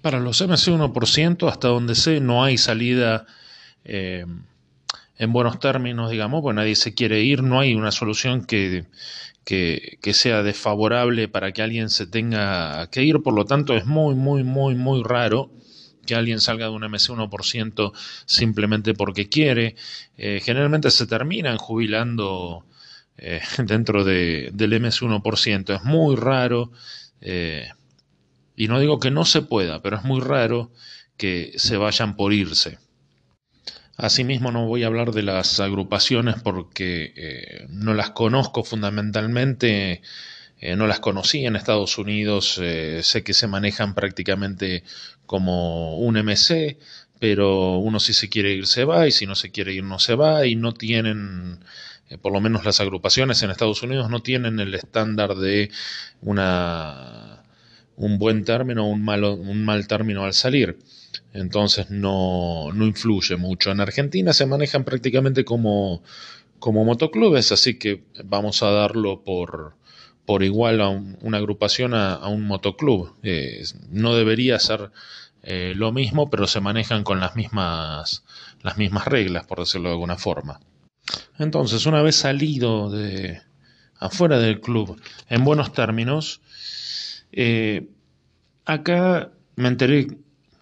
Para 0.00 0.18
los 0.18 0.40
MC 0.40 0.72
1%, 0.72 1.48
hasta 1.50 1.68
donde 1.68 1.94
sé, 1.94 2.20
no 2.20 2.44
hay 2.44 2.56
salida 2.56 3.26
eh, 3.84 4.24
en 5.18 5.32
buenos 5.34 5.58
términos, 5.58 6.10
digamos, 6.10 6.40
pues 6.40 6.56
nadie 6.56 6.76
se 6.76 6.94
quiere 6.94 7.20
ir, 7.20 7.42
no 7.42 7.60
hay 7.60 7.74
una 7.74 7.90
solución 7.90 8.46
que, 8.46 8.86
sea 9.44 10.42
desfavorable 10.42 11.28
para 11.28 11.52
que 11.52 11.60
alguien 11.60 11.90
se 11.90 12.06
tenga 12.06 12.88
que 12.90 13.02
ir, 13.02 13.22
por 13.22 13.34
lo 13.34 13.44
tanto 13.44 13.76
es 13.76 13.84
muy, 13.84 14.14
muy, 14.14 14.44
muy, 14.44 14.74
muy 14.76 15.02
raro 15.02 15.50
que 16.06 16.14
alguien 16.14 16.40
salga 16.40 16.66
de 16.66 16.72
un 16.72 16.84
MC 16.84 17.10
1% 17.10 17.92
simplemente 18.26 18.94
porque 18.94 19.28
quiere. 19.28 19.76
Eh, 20.16 20.40
generalmente 20.42 20.90
se 20.90 21.06
terminan 21.06 21.58
jubilando 21.58 22.64
eh, 23.16 23.40
dentro 23.58 24.04
de, 24.04 24.50
del 24.52 24.80
MC 24.80 25.02
1%. 25.02 25.74
Es 25.74 25.84
muy 25.84 26.16
raro, 26.16 26.72
eh, 27.20 27.68
y 28.56 28.68
no 28.68 28.80
digo 28.80 29.00
que 29.00 29.10
no 29.10 29.24
se 29.24 29.42
pueda, 29.42 29.82
pero 29.82 29.96
es 29.96 30.04
muy 30.04 30.20
raro 30.20 30.72
que 31.16 31.52
se 31.56 31.76
vayan 31.76 32.16
por 32.16 32.32
irse. 32.32 32.78
Asimismo, 33.96 34.50
no 34.50 34.66
voy 34.66 34.82
a 34.82 34.86
hablar 34.86 35.12
de 35.12 35.22
las 35.22 35.60
agrupaciones 35.60 36.36
porque 36.42 37.66
no 37.68 37.94
las 37.94 38.10
conozco 38.10 38.64
fundamentalmente 38.64 40.00
eh, 40.62 40.76
no 40.76 40.86
las 40.86 41.00
conocí 41.00 41.44
en 41.44 41.56
Estados 41.56 41.98
Unidos, 41.98 42.60
eh, 42.62 43.00
sé 43.02 43.24
que 43.24 43.34
se 43.34 43.48
manejan 43.48 43.94
prácticamente 43.94 44.84
como 45.26 45.98
un 45.98 46.16
MC, 46.16 46.78
pero 47.18 47.78
uno 47.78 47.98
si 47.98 48.12
se 48.12 48.28
quiere 48.28 48.52
ir 48.52 48.68
se 48.68 48.84
va 48.84 49.08
y 49.08 49.10
si 49.10 49.26
no 49.26 49.34
se 49.34 49.50
quiere 49.50 49.74
ir 49.74 49.82
no 49.82 49.98
se 49.98 50.14
va 50.14 50.46
y 50.46 50.54
no 50.54 50.72
tienen, 50.72 51.64
eh, 52.08 52.16
por 52.16 52.32
lo 52.32 52.40
menos 52.40 52.64
las 52.64 52.78
agrupaciones 52.80 53.42
en 53.42 53.50
Estados 53.50 53.82
Unidos 53.82 54.08
no 54.08 54.20
tienen 54.20 54.60
el 54.60 54.72
estándar 54.74 55.34
de 55.34 55.70
una, 56.20 57.42
un 57.96 58.18
buen 58.20 58.44
término 58.44 58.86
o 58.86 58.90
un, 58.90 59.08
un 59.08 59.64
mal 59.64 59.88
término 59.88 60.24
al 60.24 60.32
salir. 60.32 60.78
Entonces 61.32 61.90
no, 61.90 62.70
no 62.72 62.86
influye 62.86 63.36
mucho. 63.36 63.72
En 63.72 63.80
Argentina 63.80 64.32
se 64.32 64.46
manejan 64.46 64.84
prácticamente 64.84 65.44
como, 65.44 66.04
como 66.60 66.84
motoclubes, 66.84 67.50
así 67.50 67.78
que 67.78 68.04
vamos 68.24 68.62
a 68.62 68.70
darlo 68.70 69.24
por, 69.24 69.74
por 70.26 70.42
igual 70.42 70.80
a 70.80 70.88
una 70.88 71.38
agrupación 71.38 71.94
a, 71.94 72.26
un 72.28 72.46
motoclub. 72.46 73.14
Eh, 73.22 73.62
no 73.90 74.14
debería 74.14 74.58
ser 74.58 74.90
eh, 75.42 75.72
lo 75.76 75.92
mismo, 75.92 76.30
pero 76.30 76.46
se 76.46 76.60
manejan 76.60 77.02
con 77.02 77.20
las 77.20 77.34
mismas, 77.34 78.24
las 78.62 78.78
mismas 78.78 79.06
reglas, 79.06 79.46
por 79.46 79.58
decirlo 79.60 79.88
de 79.88 79.94
alguna 79.94 80.16
forma. 80.16 80.60
Entonces, 81.38 81.84
una 81.86 82.02
vez 82.02 82.16
salido 82.16 82.90
de 82.90 83.42
afuera 83.98 84.38
del 84.38 84.60
club 84.60 85.00
en 85.28 85.44
buenos 85.44 85.72
términos, 85.72 86.40
eh, 87.32 87.88
acá 88.64 89.32
me 89.56 89.68
enteré 89.68 90.06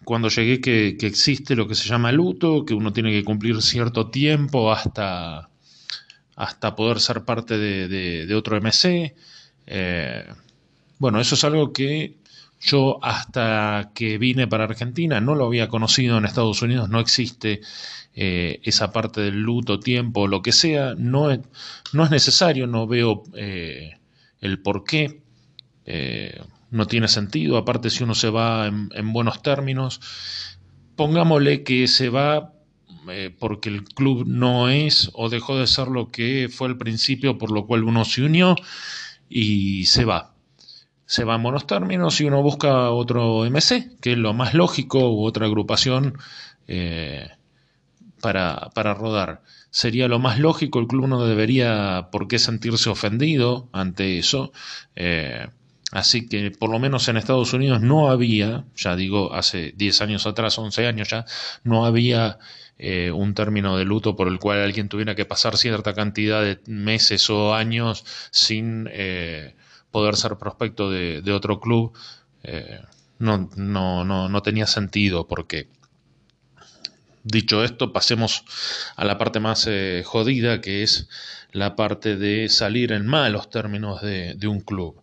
cuando 0.04 0.28
llegué 0.28 0.60
que, 0.60 0.96
existe 1.02 1.54
lo 1.54 1.68
que 1.68 1.74
se 1.74 1.88
llama 1.88 2.10
luto, 2.10 2.64
que 2.64 2.74
uno 2.74 2.92
tiene 2.92 3.10
que 3.10 3.24
cumplir 3.24 3.60
cierto 3.60 4.08
tiempo 4.08 4.72
hasta, 4.72 5.50
hasta 6.36 6.74
poder 6.74 7.00
ser 7.00 7.24
parte 7.24 7.58
de 7.58 8.34
otro 8.34 8.56
MC. 8.56 9.14
Eh, 9.72 10.26
bueno, 10.98 11.20
eso 11.20 11.36
es 11.36 11.44
algo 11.44 11.72
que 11.72 12.16
yo 12.60 12.98
hasta 13.02 13.92
que 13.94 14.18
vine 14.18 14.48
para 14.48 14.64
Argentina 14.64 15.20
no 15.20 15.36
lo 15.36 15.46
había 15.46 15.68
conocido 15.68 16.18
en 16.18 16.24
Estados 16.24 16.60
Unidos, 16.60 16.90
no 16.90 16.98
existe 16.98 17.60
eh, 18.14 18.60
esa 18.64 18.92
parte 18.92 19.20
del 19.20 19.40
luto, 19.40 19.78
tiempo, 19.78 20.26
lo 20.26 20.42
que 20.42 20.50
sea, 20.50 20.94
no 20.98 21.30
es, 21.30 21.40
necesario, 21.92 22.66
no 22.66 22.88
veo 22.88 23.22
eh, 23.34 23.98
el 24.40 24.58
por 24.58 24.82
qué, 24.82 25.20
no 26.70 26.86
tiene 26.86 27.08
sentido, 27.08 27.56
aparte 27.56 27.90
si 27.90 28.04
uno 28.04 28.14
se 28.14 28.30
va 28.30 28.66
en, 28.66 28.90
en 28.94 29.12
buenos 29.12 29.40
términos, 29.42 30.00
pongámosle 30.96 31.62
que 31.62 31.86
se 31.86 32.08
va 32.08 32.52
porque 33.38 33.70
el 33.70 33.84
club 33.84 34.24
no 34.26 34.68
es 34.68 35.10
o 35.14 35.30
dejó 35.30 35.58
de 35.58 35.66
ser 35.66 35.88
lo 35.88 36.10
que 36.10 36.48
fue 36.52 36.68
al 36.68 36.76
principio 36.76 37.38
por 37.38 37.50
lo 37.50 37.66
cual 37.66 37.82
uno 37.82 38.04
se 38.04 38.22
unió 38.22 38.54
y 39.30 39.84
se 39.86 40.04
va. 40.04 40.34
Se 41.06 41.24
va 41.24 41.36
en 41.36 41.42
buenos 41.42 41.66
términos 41.66 42.20
y 42.20 42.24
uno 42.24 42.42
busca 42.42 42.90
otro 42.90 43.44
MC, 43.44 43.96
que 44.00 44.12
es 44.12 44.18
lo 44.18 44.34
más 44.34 44.54
lógico, 44.54 45.10
u 45.10 45.24
otra 45.24 45.46
agrupación 45.46 46.18
eh, 46.68 47.30
para, 48.20 48.70
para, 48.74 48.94
rodar. 48.94 49.42
Sería 49.70 50.08
lo 50.08 50.18
más 50.18 50.38
lógico, 50.38 50.80
el 50.80 50.86
club 50.86 51.06
no 51.08 51.24
debería 51.24 52.08
por 52.12 52.28
qué 52.28 52.38
sentirse 52.38 52.90
ofendido 52.90 53.68
ante 53.72 54.18
eso. 54.18 54.52
Eh, 54.94 55.48
así 55.92 56.28
que 56.28 56.50
por 56.50 56.70
lo 56.70 56.78
menos 56.78 57.08
en 57.08 57.16
Estados 57.16 57.52
Unidos 57.52 57.80
no 57.80 58.10
había, 58.10 58.64
ya 58.76 58.94
digo, 58.94 59.32
hace 59.32 59.72
10 59.76 60.02
años 60.02 60.26
atrás, 60.26 60.58
11 60.58 60.86
años 60.86 61.08
ya, 61.08 61.24
no 61.64 61.86
había 61.86 62.38
eh, 62.82 63.10
un 63.10 63.34
término 63.34 63.76
de 63.76 63.84
luto 63.84 64.16
por 64.16 64.26
el 64.26 64.38
cual 64.38 64.62
alguien 64.62 64.88
tuviera 64.88 65.14
que 65.14 65.26
pasar 65.26 65.58
cierta 65.58 65.92
cantidad 65.92 66.42
de 66.42 66.60
meses 66.64 67.28
o 67.28 67.54
años 67.54 68.06
sin 68.30 68.88
eh, 68.90 69.54
poder 69.90 70.16
ser 70.16 70.38
prospecto 70.38 70.90
de, 70.90 71.30
otro 71.30 71.60
club, 71.60 71.92
eh, 72.42 72.80
no, 73.18 73.50
no, 73.54 74.06
no, 74.06 74.30
no, 74.30 74.42
tenía 74.42 74.66
sentido 74.66 75.26
porque... 75.28 75.68
Dicho 77.22 77.62
esto, 77.62 77.92
pasemos 77.92 78.44
a 78.96 79.04
la 79.04 79.18
parte 79.18 79.40
más 79.40 79.68
jodida, 80.04 80.62
que 80.62 80.82
es 80.82 81.06
la 81.52 81.76
parte 81.76 82.16
de 82.16 82.48
salir 82.48 82.92
en 82.92 83.06
malos 83.06 83.50
términos 83.50 84.00
de, 84.00 84.36
de 84.36 84.48
un 84.48 84.60
club. 84.60 85.02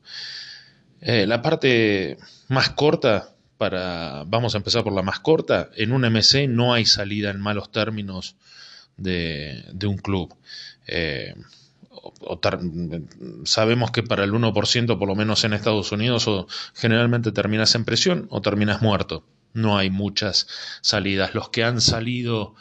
la 1.00 1.44
parte 1.44 2.18
más 2.48 2.72
corta 2.72 3.37
para, 3.58 4.24
vamos 4.26 4.54
a 4.54 4.58
empezar 4.58 4.84
por 4.84 4.94
la 4.94 5.02
más 5.02 5.20
corta, 5.20 5.70
en 5.76 5.92
un 5.92 6.02
MC 6.02 6.48
no 6.48 6.74
hay 6.74 6.86
salida 6.86 7.30
en 7.30 7.40
malos 7.40 7.72
términos 7.72 8.36
de, 8.98 9.64
un 9.86 9.98
club. 9.98 10.36
Eh, 10.88 11.36
sabemos 13.44 13.92
que 13.92 14.04
para 14.04 14.24
el 14.24 14.32
1%, 14.32 15.00
por 15.00 15.08
lo 15.08 15.16
menos 15.16 15.44
en 15.44 15.54
Estados 15.54 15.92
Unidos, 15.92 16.28
o 16.28 16.48
generalmente 16.74 17.32
terminas 17.32 17.76
en 17.76 17.86
presión 17.86 18.28
o 18.30 18.42
terminas 18.42 18.82
muerto. 18.82 19.24
No 19.54 19.78
hay 19.78 19.90
muchas 19.90 20.48
salidas. 20.82 21.34
Los 21.34 21.50
que 21.50 21.64
han 21.64 21.82
salido 21.82 22.56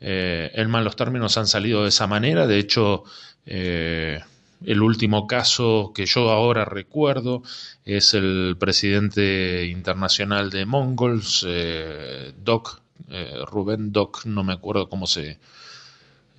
eh, 0.00 0.50
en 0.54 0.70
malos 0.70 0.96
términos 0.96 1.36
han 1.36 1.46
salido 1.46 1.82
de 1.82 1.90
esa 1.90 2.06
manera. 2.06 2.46
De 2.46 2.58
hecho, 2.58 3.04
eh, 3.46 4.20
el 4.64 4.82
último 4.82 5.26
caso 5.26 5.92
que 5.94 6.06
yo 6.06 6.30
ahora 6.30 6.64
recuerdo 6.64 7.42
es 7.84 8.14
el 8.14 8.56
presidente 8.58 9.66
internacional 9.66 10.50
de 10.50 10.66
Mongols, 10.66 11.44
eh, 11.48 12.32
Doc, 12.42 12.80
eh, 13.08 13.42
Rubén 13.46 13.92
Doc, 13.92 14.26
no 14.26 14.44
me 14.44 14.52
acuerdo 14.52 14.88
cómo 14.88 15.06
se 15.06 15.38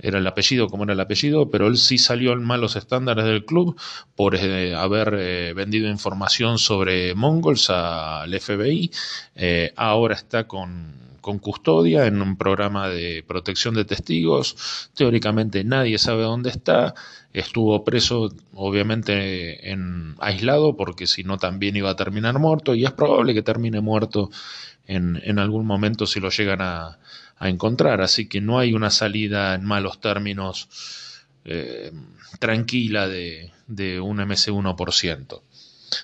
era 0.03 0.17
el 0.17 0.25
apellido, 0.25 0.67
cómo 0.67 0.83
era 0.83 0.93
el 0.93 0.99
apellido, 0.99 1.51
pero 1.51 1.67
él 1.67 1.77
sí 1.77 1.99
salió 1.99 2.33
en 2.33 2.43
malos 2.43 2.75
estándares 2.75 3.23
del 3.25 3.45
club 3.45 3.79
por 4.15 4.35
eh, 4.35 4.73
haber 4.73 5.53
vendido 5.53 5.89
información 5.89 6.57
sobre 6.57 7.13
Mongols 7.13 7.69
al 7.69 8.33
FBI. 8.39 8.91
ahora 9.75 10.15
está 10.15 10.47
con 10.47 11.00
con 11.21 11.39
custodia 11.39 12.07
en 12.07 12.21
un 12.21 12.35
programa 12.35 12.89
de 12.89 13.23
protección 13.25 13.75
de 13.75 13.85
testigos. 13.85 14.89
Teóricamente 14.95 15.63
nadie 15.63 15.97
sabe 15.97 16.23
dónde 16.23 16.49
está. 16.49 16.93
Estuvo 17.31 17.85
preso, 17.85 18.33
obviamente, 18.53 19.71
en 19.71 20.15
aislado, 20.19 20.75
porque 20.75 21.07
si 21.07 21.23
no 21.23 21.37
también 21.37 21.77
iba 21.77 21.89
a 21.91 21.95
terminar 21.95 22.39
muerto, 22.39 22.75
y 22.75 22.83
es 22.83 22.91
probable 22.91 23.33
que 23.33 23.41
termine 23.41 23.79
muerto 23.79 24.29
en, 24.87 25.39
algún 25.39 25.65
momento 25.65 26.05
si 26.05 26.19
lo 26.19 26.29
llegan 26.29 26.61
a, 26.61 26.99
a, 27.37 27.49
encontrar. 27.49 28.01
Así 28.01 28.27
que 28.27 28.41
no 28.41 28.59
hay 28.59 28.73
una 28.73 28.89
salida 28.89 29.53
en 29.55 29.63
malos 29.63 30.01
términos 30.01 30.67
eh, 31.45 31.91
tranquila 32.39 33.07
de, 33.07 33.51
de 33.67 33.99
un 33.99 34.17
MC1%. 34.17 35.41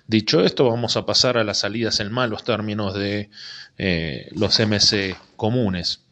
Dicho 0.07 0.41
esto, 0.41 0.69
vamos 0.69 0.97
a 0.97 1.05
pasar 1.05 1.37
a 1.37 1.43
las 1.43 1.59
salidas 1.59 1.99
en 1.99 2.11
malos 2.11 2.43
términos 2.43 2.93
de 2.93 3.29
eh, 3.77 4.29
los 4.35 4.59
MC 4.59 5.15
comunes. 5.35 6.03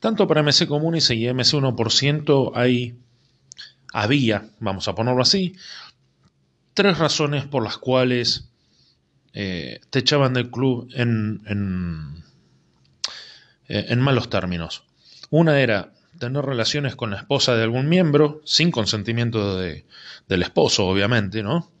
Tanto 0.00 0.26
para 0.26 0.42
MC 0.42 0.66
comunes 0.66 1.10
y 1.10 1.26
MC 1.26 1.54
1% 1.54 2.52
hay, 2.54 2.96
había, 3.92 4.50
vamos 4.60 4.88
a 4.88 4.94
ponerlo 4.94 5.22
así, 5.22 5.54
tres 6.74 6.98
razones 6.98 7.46
por 7.46 7.62
las 7.62 7.78
cuales 7.78 8.50
eh, 9.32 9.80
te 9.90 10.00
echaban 10.00 10.34
del 10.34 10.50
club 10.50 10.88
en, 10.94 11.42
en, 11.46 12.22
eh, 13.68 13.86
en 13.88 14.00
malos 14.00 14.28
términos. 14.28 14.84
Una 15.30 15.60
era 15.60 15.92
tener 16.18 16.44
relaciones 16.44 16.96
con 16.96 17.10
la 17.10 17.16
esposa 17.16 17.56
de 17.56 17.62
algún 17.62 17.88
miembro, 17.88 18.40
sin 18.44 18.70
consentimiento 18.70 19.58
de, 19.58 19.86
del 20.28 20.42
esposo, 20.42 20.86
obviamente, 20.86 21.42
¿no? 21.42 21.73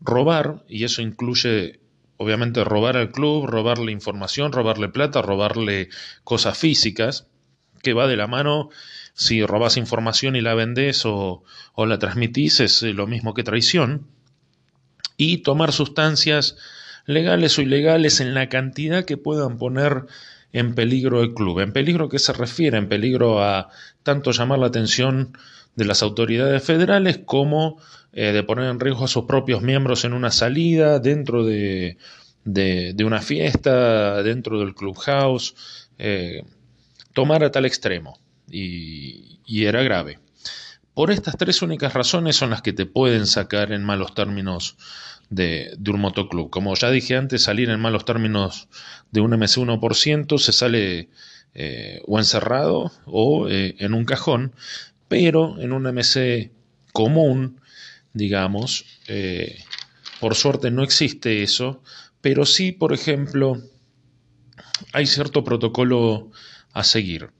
Robar, 0.00 0.64
y 0.68 0.84
eso 0.84 1.02
incluye 1.02 1.80
obviamente 2.16 2.64
robar 2.64 2.96
al 2.96 3.12
club, 3.12 3.46
robarle 3.46 3.92
información, 3.92 4.52
robarle 4.52 4.88
plata, 4.88 5.22
robarle 5.22 5.88
cosas 6.24 6.58
físicas, 6.58 7.26
que 7.82 7.94
va 7.94 8.06
de 8.06 8.16
la 8.16 8.26
mano 8.26 8.68
si 9.14 9.44
robas 9.44 9.76
información 9.76 10.36
y 10.36 10.40
la 10.40 10.54
vendes 10.54 11.04
o, 11.06 11.42
o 11.74 11.86
la 11.86 11.98
transmitís, 11.98 12.60
es 12.60 12.82
lo 12.82 13.06
mismo 13.06 13.34
que 13.34 13.42
traición. 13.42 14.06
Y 15.16 15.38
tomar 15.38 15.72
sustancias 15.72 16.56
legales 17.06 17.58
o 17.58 17.62
ilegales 17.62 18.20
en 18.20 18.34
la 18.34 18.48
cantidad 18.48 19.04
que 19.04 19.16
puedan 19.16 19.58
poner 19.58 20.06
en 20.52 20.74
peligro 20.74 21.22
el 21.22 21.34
club. 21.34 21.60
En 21.60 21.72
peligro 21.72 22.08
que 22.08 22.18
se 22.18 22.32
refiere, 22.32 22.78
en 22.78 22.88
peligro 22.88 23.42
a 23.42 23.68
tanto 24.02 24.32
llamar 24.32 24.58
la 24.58 24.66
atención 24.66 25.36
de 25.76 25.84
las 25.84 26.02
autoridades 26.02 26.62
federales 26.62 27.20
como 27.24 27.78
eh, 28.12 28.32
de 28.32 28.42
poner 28.42 28.70
en 28.70 28.80
riesgo 28.80 29.04
a 29.04 29.08
sus 29.08 29.24
propios 29.24 29.62
miembros 29.62 30.04
en 30.04 30.12
una 30.12 30.30
salida 30.30 30.98
dentro 30.98 31.44
de, 31.44 31.96
de, 32.44 33.04
una 33.04 33.20
fiesta 33.20 34.22
dentro 34.22 34.60
del 34.60 34.74
clubhouse, 34.74 35.54
eh, 35.98 36.44
tomar 37.12 37.44
a 37.44 37.50
tal 37.50 37.66
extremo 37.66 38.18
y, 38.48 39.38
era 39.46 39.82
grave. 39.82 40.18
Por 40.94 41.10
estas 41.10 41.36
tres 41.36 41.62
únicas 41.62 41.94
razones 41.94 42.36
son 42.36 42.50
las 42.50 42.62
que 42.62 42.72
te 42.72 42.86
pueden 42.86 43.26
sacar 43.26 43.72
en 43.72 43.84
malos 43.84 44.14
términos 44.14 44.76
de, 45.28 45.76
un 45.86 46.00
motoclub. 46.00 46.50
Como 46.50 46.74
ya 46.74 46.90
dije 46.90 47.16
antes, 47.16 47.42
salir 47.42 47.68
en 47.70 47.80
malos 47.80 48.04
términos 48.04 48.68
de 49.10 49.20
un 49.20 49.32
MC1% 49.32 50.38
se 50.38 50.52
sale 50.52 51.10
eh, 51.54 52.00
o 52.06 52.18
encerrado 52.18 52.92
o 53.06 53.48
eh, 53.48 53.76
en 53.78 53.94
un 53.94 54.04
cajón, 54.04 54.54
pero 55.10 55.58
en 55.58 55.72
un 55.72 55.88
MC 55.88 56.52
común, 56.92 57.60
digamos, 58.12 58.84
eh, 59.08 59.58
por 60.20 60.36
suerte 60.36 60.70
no 60.70 60.84
existe 60.84 61.42
eso, 61.42 61.82
pero 62.20 62.46
sí, 62.46 62.70
por 62.70 62.92
ejemplo, 62.92 63.60
hay 64.92 65.06
cierto 65.06 65.42
protocolo 65.42 66.30
a 66.72 66.84
seguir. 66.84 67.32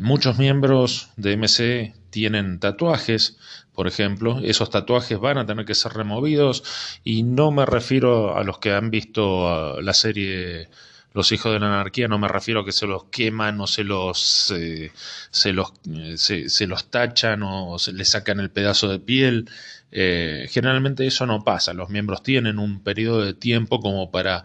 muchos 0.00 0.38
miembros 0.38 1.10
de 1.18 1.36
MC 1.36 1.92
tienen 2.08 2.58
tatuajes, 2.58 3.36
por 3.74 3.86
ejemplo, 3.86 4.40
esos 4.42 4.70
tatuajes 4.70 5.18
van 5.18 5.36
a 5.36 5.44
tener 5.44 5.66
que 5.66 5.74
ser 5.74 5.92
removidos 5.92 6.64
y 7.04 7.22
no 7.22 7.50
me 7.50 7.66
refiero 7.66 8.34
a 8.38 8.44
los 8.44 8.58
que 8.60 8.72
han 8.72 8.90
visto 8.90 9.78
la 9.82 9.92
serie 9.92 10.70
Los 11.16 11.32
hijos 11.32 11.50
de 11.50 11.60
la 11.60 11.68
anarquía, 11.68 12.08
no 12.08 12.18
me 12.18 12.28
refiero 12.28 12.60
a 12.60 12.64
que 12.66 12.72
se 12.72 12.86
los 12.86 13.04
queman 13.04 13.58
o 13.62 13.66
se 13.66 13.84
los, 13.84 14.52
eh, 14.54 14.92
se, 15.30 15.54
los 15.54 15.72
eh, 15.90 16.18
se, 16.18 16.66
los 16.66 16.90
tachan 16.90 17.42
o 17.42 17.78
se 17.78 17.94
les 17.94 18.10
sacan 18.10 18.38
el 18.38 18.50
pedazo 18.50 18.86
de 18.88 18.98
piel. 18.98 19.48
Eh, 19.90 20.46
generalmente 20.50 21.06
eso 21.06 21.24
no 21.24 21.42
pasa, 21.42 21.72
los 21.72 21.88
miembros 21.88 22.22
tienen 22.22 22.58
un 22.58 22.82
periodo 22.82 23.24
de 23.24 23.32
tiempo 23.32 23.80
como 23.80 24.10
para 24.10 24.44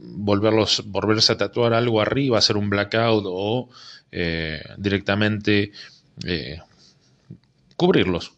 volverlos, 0.00 0.84
volverse 0.86 1.32
a 1.32 1.36
tatuar 1.36 1.72
algo 1.72 2.00
arriba, 2.00 2.38
hacer 2.38 2.56
un 2.56 2.70
blackout 2.70 3.24
o 3.26 3.70
directamente 4.76 5.72
cubrirlos 7.74 8.34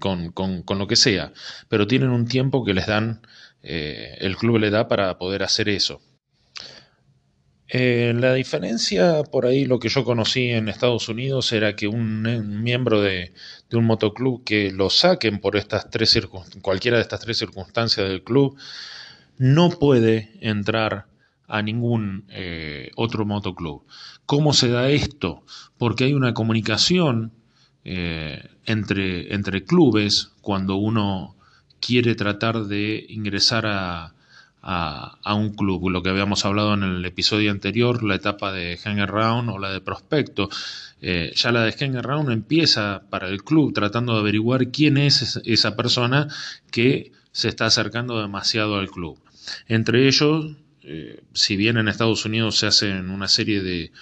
con, 0.00 0.32
con, 0.32 0.78
lo 0.78 0.86
que 0.86 0.96
sea, 0.96 1.32
pero 1.70 1.86
tienen 1.86 2.10
un 2.10 2.28
tiempo 2.28 2.62
que 2.62 2.74
les 2.74 2.86
dan, 2.86 3.22
el 3.62 4.36
club 4.36 4.58
le 4.58 4.68
da 4.68 4.86
para 4.86 5.16
poder 5.16 5.42
hacer 5.42 5.70
eso. 5.70 6.02
Eh, 7.72 8.12
la 8.16 8.34
diferencia 8.34 9.22
por 9.22 9.46
ahí, 9.46 9.64
lo 9.64 9.78
que 9.78 9.88
yo 9.88 10.04
conocí 10.04 10.48
en 10.48 10.68
Estados 10.68 11.08
Unidos 11.08 11.52
era 11.52 11.76
que 11.76 11.86
un, 11.86 12.22
miembro 12.64 13.00
de, 13.00 13.32
un 13.72 13.84
motoclub 13.84 14.42
que 14.42 14.72
lo 14.72 14.90
saquen 14.90 15.38
por 15.38 15.56
estas 15.56 15.88
tres 15.88 16.18
cualquiera 16.62 16.96
de 16.96 17.04
estas 17.04 17.20
tres 17.20 17.38
circunstancias 17.38 18.08
del 18.08 18.24
club, 18.24 18.56
no 19.38 19.70
puede 19.70 20.32
entrar 20.40 21.06
a 21.46 21.62
ningún 21.62 22.24
eh, 22.30 22.90
otro 22.96 23.24
motoclub. 23.24 23.84
¿Cómo 24.26 24.52
se 24.52 24.68
da 24.68 24.88
esto? 24.88 25.44
Porque 25.78 26.04
hay 26.04 26.14
una 26.14 26.34
comunicación 26.34 27.30
eh, 27.84 28.48
entre, 28.66 29.32
entre 29.32 29.62
clubes 29.64 30.32
cuando 30.40 30.74
uno 30.74 31.36
quiere 31.78 32.16
tratar 32.16 32.64
de 32.64 33.06
ingresar 33.08 33.66
a, 33.66 34.12
a, 34.62 35.34
un 35.34 35.50
club. 35.54 35.88
Lo 35.88 36.02
que 36.02 36.10
habíamos 36.10 36.44
hablado 36.44 36.74
en 36.74 36.82
el 36.82 37.04
episodio 37.04 37.50
anterior, 37.50 38.02
la 38.02 38.16
etapa 38.16 38.52
de 38.52 38.76
hang 38.78 39.00
around 39.00 39.50
o 39.50 39.58
la 39.58 39.72
de 39.72 39.80
prospecto. 39.80 40.48
Eh, 41.00 41.32
ya 41.34 41.50
la 41.52 41.64
de 41.64 41.72
hang 41.72 41.96
around 41.96 42.30
empieza 42.30 43.02
para 43.08 43.28
el 43.28 43.42
club 43.42 43.72
tratando 43.72 44.14
de 44.14 44.20
averiguar 44.20 44.70
quién 44.70 44.98
es 44.98 45.40
esa 45.44 45.76
persona 45.76 46.28
que 46.70 47.12
se 47.32 47.48
está 47.48 47.66
acercando 47.66 48.20
demasiado 48.20 48.78
al 48.78 48.90
club. 48.90 49.18
Entre 49.66 50.06
ellos, 50.06 50.56
eh, 50.82 51.22
si 51.32 51.56
bien 51.56 51.78
en 51.78 51.88
Estados 51.88 52.24
Unidos 52.24 52.58
se 52.58 52.66
hacen 52.66 53.10
una 53.10 53.28
serie 53.28 53.62
de 53.62 53.92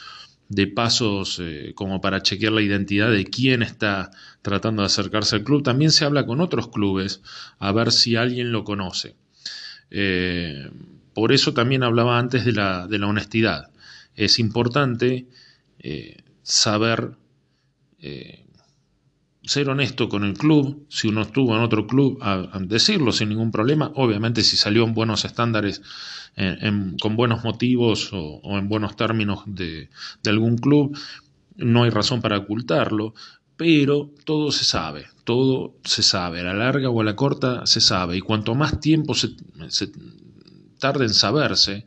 de 0.48 0.66
pasos 0.66 1.38
eh, 1.40 1.72
como 1.74 2.00
para 2.00 2.22
chequear 2.22 2.52
la 2.52 2.62
identidad 2.62 3.10
de 3.10 3.24
quién 3.24 3.62
está 3.62 4.10
tratando 4.42 4.82
de 4.82 4.86
acercarse 4.86 5.36
al 5.36 5.44
club. 5.44 5.62
También 5.62 5.90
se 5.90 6.04
habla 6.04 6.26
con 6.26 6.40
otros 6.40 6.68
clubes 6.68 7.22
a 7.58 7.70
ver 7.72 7.92
si 7.92 8.16
alguien 8.16 8.50
lo 8.50 8.64
conoce. 8.64 9.14
Eh, 9.90 10.70
por 11.14 11.32
eso 11.32 11.54
también 11.54 11.82
hablaba 11.82 12.18
antes 12.18 12.44
de 12.44 12.52
la, 12.52 12.86
de 12.86 12.98
la 12.98 13.06
honestidad. 13.06 13.70
Es 14.14 14.38
importante 14.38 15.26
eh, 15.78 16.22
saber 16.42 17.12
ser 19.48 19.70
honesto 19.70 20.08
con 20.08 20.24
el 20.24 20.34
club, 20.34 20.86
si 20.90 21.08
uno 21.08 21.22
estuvo 21.22 21.56
en 21.56 21.62
otro 21.62 21.86
club, 21.86 22.18
a, 22.20 22.58
decirlo 22.60 23.12
sin 23.12 23.30
ningún 23.30 23.50
problema. 23.50 23.90
Obviamente 23.94 24.42
si 24.42 24.56
salió 24.56 24.84
en 24.84 24.94
buenos 24.94 25.24
estándares, 25.24 25.82
con 27.00 27.16
buenos 27.16 27.42
motivos 27.42 28.10
o, 28.12 28.58
en 28.58 28.68
buenos 28.68 28.94
términos 28.94 29.42
de, 29.46 29.88
algún 30.26 30.58
club, 30.58 30.96
no 31.56 31.82
hay 31.82 31.90
razón 31.90 32.20
para 32.20 32.38
ocultarlo, 32.38 33.14
pero 33.56 34.10
todo 34.24 34.52
se 34.52 34.64
sabe, 34.64 35.06
todo 35.28 35.74
se 35.84 36.02
sabe, 36.02 36.40
a 36.40 36.42
la 36.42 36.54
larga 36.54 36.88
o 36.88 37.02
a 37.02 37.04
la 37.04 37.14
corta 37.14 37.66
se 37.66 37.82
sabe, 37.82 38.16
y 38.16 38.22
cuanto 38.22 38.54
más 38.54 38.80
tiempo 38.80 39.12
se, 39.12 39.36
tarde 40.78 41.04
en 41.04 41.12
saberse, 41.12 41.84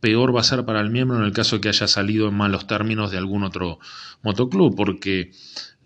peor 0.00 0.36
va 0.36 0.40
a 0.40 0.44
ser 0.44 0.66
para 0.66 0.82
el 0.82 0.90
miembro 0.90 1.16
en 1.16 1.24
el 1.24 1.32
caso 1.32 1.56
de 1.56 1.62
que 1.62 1.70
haya 1.70 1.88
salido 1.88 2.28
en 2.28 2.34
malos 2.34 2.66
términos 2.66 3.10
de 3.10 3.16
algún 3.16 3.42
otro 3.42 3.78
motoclub, 4.22 4.76
porque 4.76 5.32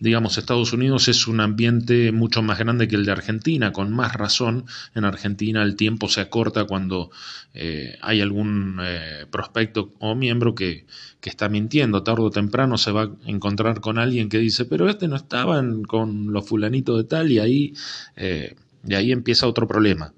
digamos, 0.00 0.38
Estados 0.38 0.72
Unidos 0.72 1.08
es 1.08 1.26
un 1.26 1.40
ambiente 1.40 2.12
mucho 2.12 2.42
más 2.42 2.58
grande 2.58 2.87
que 2.87 2.96
el 2.96 3.04
de 3.04 3.12
Argentina, 3.12 3.72
con 3.72 3.92
más 3.92 4.14
razón. 4.14 4.66
En 4.94 5.04
Argentina 5.04 5.62
el 5.62 5.76
tiempo 5.76 6.08
se 6.08 6.20
acorta 6.20 6.64
cuando 6.64 7.11
eh, 7.54 7.98
hay 8.00 8.20
algún 8.20 8.78
eh, 8.80 9.26
prospecto 9.30 9.92
o 9.98 10.14
miembro 10.14 10.54
que, 10.54 10.87
que, 11.20 11.30
está 11.30 11.48
mintiendo. 11.48 12.02
Tardo 12.02 12.24
o 12.24 12.30
temprano 12.30 12.78
se 12.78 12.92
va 12.92 13.02
a 13.04 13.11
encontrar 13.26 13.80
con 13.80 13.98
alguien 13.98 14.28
que 14.28 14.38
dice, 14.38 14.64
pero 14.64 14.88
este 14.88 15.08
no 15.08 15.16
estaba 15.16 15.62
con 15.87 16.32
los 16.32 16.46
fulanitos 16.46 16.96
de 16.98 17.04
tal, 17.04 17.32
y 17.32 17.38
ahí, 17.40 17.74
eh, 18.16 18.54
y 18.87 18.94
ahí 18.94 19.11
empieza 19.12 19.48
otro 19.48 19.66
problema. 19.66 20.14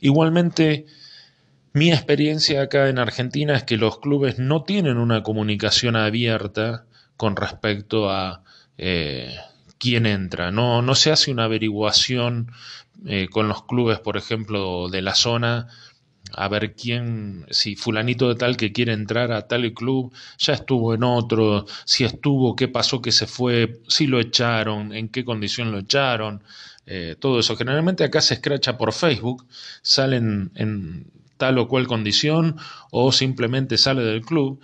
Igualmente, 0.00 0.86
mi 1.72 1.92
experiencia 1.92 2.62
acá 2.62 2.88
en 2.88 2.98
Argentina 2.98 3.56
es 3.56 3.64
que 3.64 3.76
los 3.78 3.98
clubes 4.00 4.38
no 4.38 4.64
tienen 4.64 4.98
una 4.98 5.22
comunicación 5.22 5.96
abierta 5.96 6.84
con 7.16 7.36
respecto 7.36 8.10
a 8.10 8.42
eh, 8.78 9.36
quién 9.78 10.06
entra. 10.06 10.50
No, 10.50 10.82
no 10.82 10.94
se 10.94 11.10
hace 11.10 11.30
una 11.30 11.44
averiguación 11.44 12.52
eh, 13.06 13.28
con 13.30 13.48
los 13.48 13.64
clubes, 13.64 13.98
por 13.98 14.16
ejemplo, 14.16 14.88
de 14.88 15.02
la 15.02 15.14
zona, 15.14 15.68
a 16.32 16.48
ver 16.48 16.74
quién, 16.74 17.46
si 17.50 17.76
fulanito 17.76 18.28
de 18.28 18.34
tal 18.36 18.56
que 18.56 18.72
quiere 18.72 18.92
entrar 18.92 19.32
a 19.32 19.48
tal 19.48 19.72
club 19.72 20.12
ya 20.38 20.52
estuvo 20.54 20.94
en 20.94 21.02
otro, 21.02 21.66
si 21.84 22.04
estuvo, 22.04 22.54
qué 22.54 22.68
pasó 22.68 23.00
que 23.02 23.12
se 23.12 23.26
fue, 23.26 23.80
si 23.88 24.06
lo 24.06 24.20
echaron, 24.20 24.92
en 24.92 25.08
qué 25.08 25.24
condición 25.24 25.72
lo 25.72 25.78
echaron, 25.78 26.42
eh, 26.86 27.16
todo 27.18 27.40
eso. 27.40 27.56
Generalmente 27.56 28.04
acá 28.04 28.20
se 28.20 28.34
escracha 28.34 28.76
por 28.78 28.92
Facebook, 28.92 29.46
salen 29.82 30.50
en 30.54 31.06
tal 31.36 31.58
o 31.58 31.68
cual 31.68 31.86
condición 31.86 32.56
o 32.90 33.12
simplemente 33.12 33.78
sale 33.78 34.02
del 34.02 34.22
club 34.24 34.60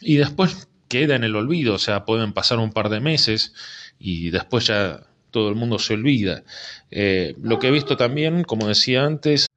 y 0.00 0.16
después 0.16 0.68
queda 0.94 1.16
en 1.16 1.24
el 1.24 1.34
olvido, 1.34 1.74
o 1.74 1.78
sea, 1.78 2.04
pueden 2.04 2.32
pasar 2.32 2.60
un 2.60 2.70
par 2.70 2.88
de 2.88 3.00
meses 3.00 3.52
y 3.98 4.30
después 4.30 4.68
ya 4.68 5.00
todo 5.32 5.48
el 5.48 5.56
mundo 5.56 5.80
se 5.80 5.94
olvida. 5.94 6.44
Eh, 6.92 7.34
lo 7.42 7.58
que 7.58 7.66
he 7.66 7.72
visto 7.72 7.96
también, 7.96 8.44
como 8.44 8.68
decía 8.68 9.04
antes, 9.04 9.48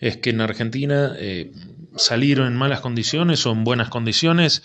es 0.00 0.18
que 0.18 0.28
en 0.28 0.42
Argentina 0.42 1.14
eh, 1.18 1.50
salir 1.96 2.40
en 2.40 2.54
malas 2.54 2.80
condiciones 2.80 3.46
o 3.46 3.52
en 3.52 3.64
buenas 3.64 3.88
condiciones 3.88 4.62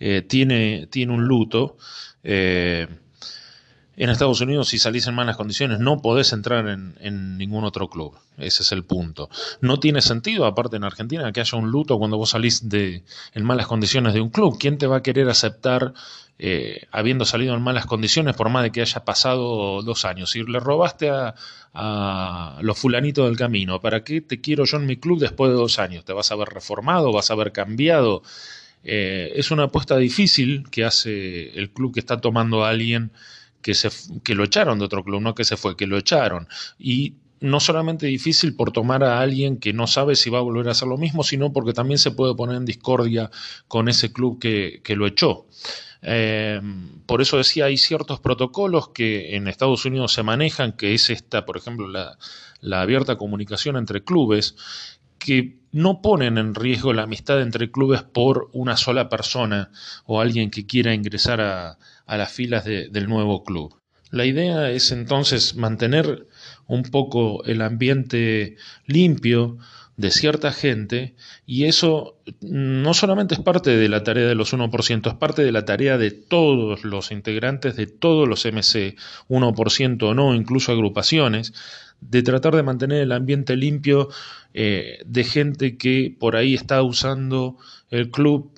eh, 0.00 0.20
tiene, 0.20 0.86
tiene 0.90 1.14
un 1.14 1.24
luto. 1.24 1.78
En 4.00 4.08
Estados 4.08 4.40
Unidos, 4.40 4.70
si 4.70 4.78
salís 4.78 5.06
en 5.08 5.14
malas 5.14 5.36
condiciones, 5.36 5.78
no 5.78 6.00
podés 6.00 6.32
entrar 6.32 6.66
en, 6.68 7.36
ningún 7.36 7.64
otro 7.64 7.90
club. 7.90 8.14
Ese 8.38 8.62
es 8.62 8.72
el 8.72 8.82
punto. 8.82 9.28
No 9.60 9.78
tiene 9.78 10.00
sentido, 10.00 10.46
aparte 10.46 10.76
en 10.76 10.84
Argentina, 10.84 11.30
que 11.32 11.40
haya 11.40 11.58
un 11.58 11.70
luto 11.70 11.98
cuando 11.98 12.16
vos 12.16 12.30
salís 12.30 12.70
de, 12.70 13.04
en 13.34 13.44
malas 13.44 13.66
condiciones 13.66 14.14
de 14.14 14.22
un 14.22 14.30
club. 14.30 14.56
¿Quién 14.58 14.78
te 14.78 14.86
va 14.86 14.96
a 14.96 15.02
querer 15.02 15.28
aceptar 15.28 15.92
eh, 16.38 16.86
habiendo 16.90 17.26
salido 17.26 17.54
en 17.54 17.60
malas 17.60 17.84
condiciones 17.84 18.34
por 18.36 18.48
más 18.48 18.62
de 18.62 18.72
que 18.72 18.80
haya 18.80 19.04
pasado 19.04 19.82
dos 19.82 20.06
años? 20.06 20.30
Si 20.30 20.44
le 20.44 20.60
robaste 20.60 21.10
a, 21.10 22.56
los 22.62 22.78
fulanitos 22.78 23.26
del 23.26 23.36
camino, 23.36 23.82
¿para 23.82 24.02
qué 24.02 24.22
te 24.22 24.40
quiero 24.40 24.64
yo 24.64 24.78
en 24.78 24.86
mi 24.86 24.96
club 24.96 25.20
después 25.20 25.50
de 25.50 25.58
dos 25.58 25.78
años? 25.78 26.06
¿Te 26.06 26.14
vas 26.14 26.32
a 26.32 26.36
ver 26.36 26.48
reformado? 26.48 27.12
¿Vas 27.12 27.30
a 27.30 27.34
ver 27.34 27.52
cambiado? 27.52 28.22
Eh, 28.82 29.32
es 29.36 29.50
una 29.50 29.64
apuesta 29.64 29.98
difícil 29.98 30.70
que 30.70 30.86
hace 30.86 31.50
el 31.50 31.70
club 31.70 31.92
que 31.92 32.00
está 32.00 32.18
tomando 32.18 32.64
a 32.64 32.70
alguien 32.70 33.12
que, 33.62 33.74
se, 33.74 33.90
que 34.22 34.34
lo 34.34 34.44
echaron 34.44 34.78
de 34.78 34.84
otro 34.84 35.04
club, 35.04 35.20
no 35.20 35.34
que 35.34 35.44
se 35.44 35.56
fue, 35.56 35.76
que 35.76 35.86
lo 35.86 35.98
echaron. 35.98 36.48
Y 36.78 37.14
no 37.40 37.60
solamente 37.60 38.06
difícil 38.06 38.54
por 38.54 38.70
tomar 38.70 39.02
a 39.02 39.20
alguien 39.20 39.58
que 39.58 39.72
no 39.72 39.86
sabe 39.86 40.14
si 40.16 40.28
va 40.30 40.38
a 40.38 40.42
volver 40.42 40.68
a 40.68 40.72
hacer 40.72 40.88
lo 40.88 40.98
mismo, 40.98 41.24
sino 41.24 41.52
porque 41.52 41.72
también 41.72 41.98
se 41.98 42.10
puede 42.10 42.34
poner 42.34 42.56
en 42.56 42.66
discordia 42.66 43.30
con 43.66 43.88
ese 43.88 44.12
club 44.12 44.38
que, 44.38 44.80
que 44.84 44.96
lo 44.96 45.06
echó. 45.06 45.46
Eh, 46.02 46.60
por 47.06 47.20
eso 47.20 47.36
decía, 47.36 47.66
hay 47.66 47.76
ciertos 47.76 48.20
protocolos 48.20 48.88
que 48.88 49.36
en 49.36 49.48
Estados 49.48 49.84
Unidos 49.84 50.12
se 50.12 50.22
manejan, 50.22 50.72
que 50.72 50.94
es 50.94 51.10
esta, 51.10 51.44
por 51.44 51.56
ejemplo, 51.56 51.88
la, 51.88 52.16
abierta 52.80 53.16
comunicación 53.16 53.76
entre 53.76 54.02
clubes, 54.02 54.56
que 55.18 55.58
no 55.72 56.00
ponen 56.00 56.38
en 56.38 56.54
riesgo 56.54 56.92
la 56.94 57.02
amistad 57.02 57.42
entre 57.42 57.70
clubes 57.70 58.02
por 58.02 58.48
una 58.52 58.76
sola 58.76 59.08
persona 59.08 59.70
o 60.06 60.20
alguien 60.20 60.50
que 60.50 60.66
quiera 60.66 60.94
ingresar 60.94 61.40
a, 61.42 61.78
las 62.16 62.32
filas 62.32 62.64
del 62.64 63.08
nuevo 63.08 63.44
club. 63.44 63.74
La 64.10 64.26
idea 64.26 64.70
es 64.70 64.90
entonces 64.90 65.54
mantener 65.54 66.26
un 66.66 66.82
poco 66.82 67.44
el 67.44 67.62
ambiente 67.62 68.56
limpio, 68.86 69.58
de 70.00 70.10
cierta 70.10 70.50
gente 70.50 71.14
y 71.44 71.64
eso 71.64 72.16
no 72.40 72.94
solamente 72.94 73.34
es 73.34 73.40
parte 73.40 73.76
de 73.76 73.88
la 73.88 74.02
tarea 74.02 74.26
de 74.26 74.34
los 74.34 74.54
1%, 74.54 75.10
es 75.10 75.14
parte 75.14 75.44
de 75.44 75.52
la 75.52 75.66
tarea 75.66 75.98
de 75.98 76.10
todos 76.10 76.84
los 76.84 77.12
integrantes 77.12 77.76
de 77.76 77.86
todos 77.86 78.26
los 78.26 78.46
MC, 78.46 78.96
1% 79.28 80.02
o 80.02 80.14
no, 80.14 80.34
incluso 80.34 80.72
agrupaciones, 80.72 81.52
de 82.00 82.22
tratar 82.22 82.56
de 82.56 82.62
mantener 82.62 83.02
el 83.02 83.12
ambiente 83.12 83.56
limpio 83.56 84.08
eh, 84.54 85.00
de 85.04 85.24
gente 85.24 85.76
que 85.76 86.16
por 86.18 86.34
ahí 86.34 86.54
está 86.54 86.82
usando 86.82 87.58
el 87.90 88.10
club 88.10 88.52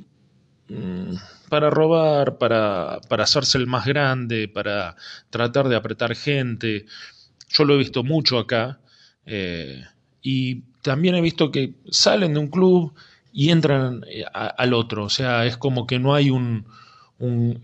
mm, 0.69 1.15
para 1.53 1.69
robar, 1.69 2.39
para, 2.39 2.99
para 3.11 3.25
hacerse 3.25 3.59
el 3.59 3.67
más 3.67 3.85
grande, 3.85 4.49
para 4.49 4.97
tratar 5.29 5.69
de 5.69 5.77
apretar 5.77 6.17
gente. 6.17 6.87
Yo 7.51 7.67
lo 7.67 7.75
he 7.75 7.77
visto 7.77 8.03
mucho 8.03 8.39
acá. 8.39 8.81
Eh, 9.27 9.85
y 10.23 10.63
también 10.81 11.15
he 11.15 11.21
visto 11.21 11.51
que 11.51 11.75
salen 11.91 12.33
de 12.33 12.41
un 12.41 12.49
club 12.49 12.95
y 13.35 13.51
entran 13.51 14.03
eh, 14.09 14.25
al 14.33 14.73
otro. 14.73 15.05
O 15.05 15.11
sea, 15.11 15.45
es 15.45 15.59
como 15.59 15.87
que 15.87 15.99
no 15.99 16.15
hay 16.15 16.31
un, 16.31 16.65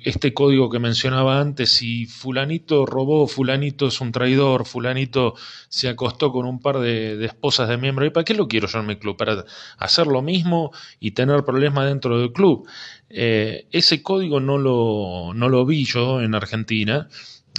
este 0.05 0.35
código 0.35 0.71
que 0.71 0.79
mencionaba 0.79 1.41
antes, 1.41 1.71
si 1.71 2.07
fulanito 2.07 2.87
robó, 2.87 3.27
fulanito 3.27 3.89
es 3.89 4.01
un 4.01 4.13
traidor, 4.13 4.67
fulanito 4.67 5.35
se 5.69 5.89
acostó 5.89 6.31
con 6.31 6.47
un 6.47 6.61
par 6.61 6.79
de, 6.79 7.25
esposas 7.25 7.69
de 7.69 7.77
miembro, 7.77 8.07
¿y 8.07 8.11
para 8.11 8.25
qué 8.25 8.35
lo 8.35 8.47
quiero 8.47 8.69
yo 8.69 8.79
en 8.79 8.87
mi 8.87 8.97
club? 8.97 9.17
Para 9.17 9.45
hacer 9.79 10.07
lo 10.07 10.23
mismo 10.23 10.71
y 11.01 11.11
tener 11.11 11.45
problemas 11.45 11.87
dentro 11.87 12.21
del 12.21 12.33
club. 12.33 12.69
Eh, 13.11 13.67
ese 13.73 14.03
código 14.03 14.39
no 14.39 14.59
lo, 14.59 15.33
no 15.35 15.49
lo 15.49 15.67
vi 15.67 15.85
yo 15.85 16.21
en 16.21 16.35
Argentina 16.35 17.09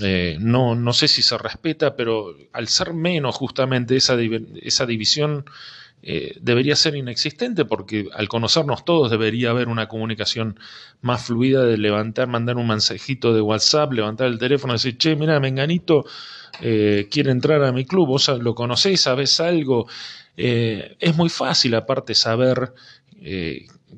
eh, 0.01 0.38
no, 0.39 0.75
no 0.75 0.93
sé 0.93 1.07
si 1.07 1.21
se 1.21 1.38
respeta, 1.38 1.95
pero 1.95 2.35
al 2.53 2.67
ser 2.67 2.93
menos 2.93 3.35
justamente 3.35 3.95
esa, 3.95 4.17
esa 4.62 4.85
división 4.85 5.45
eh, 6.01 6.38
debería 6.41 6.75
ser 6.75 6.95
inexistente 6.95 7.65
porque 7.65 8.07
al 8.13 8.27
conocernos 8.27 8.85
todos 8.85 9.12
debería 9.12 9.49
haber 9.49 9.67
una 9.67 9.88
comunicación 9.88 10.59
más 11.01 11.25
fluida 11.25 11.63
de 11.63 11.77
levantar, 11.77 12.27
mandar 12.27 12.57
un 12.57 12.67
mensajito 12.67 13.33
de 13.33 13.41
WhatsApp, 13.41 13.93
levantar 13.93 14.27
el 14.27 14.39
teléfono 14.39 14.73
y 14.73 14.75
decir, 14.75 14.97
che, 14.97 15.15
mira, 15.15 15.39
Menganito 15.39 16.05
eh, 16.62 17.07
quiere 17.12 17.31
entrar 17.31 17.63
a 17.63 17.71
mi 17.71 17.85
club, 17.85 18.07
vos 18.07 18.27
lo 18.27 18.55
conocéis, 18.55 19.01
sabés 19.01 19.39
algo. 19.39 19.88
es 20.35 21.17
muy 21.17 21.29
fácil 21.29 21.75
aparte 21.75 22.15
saber 22.15 22.73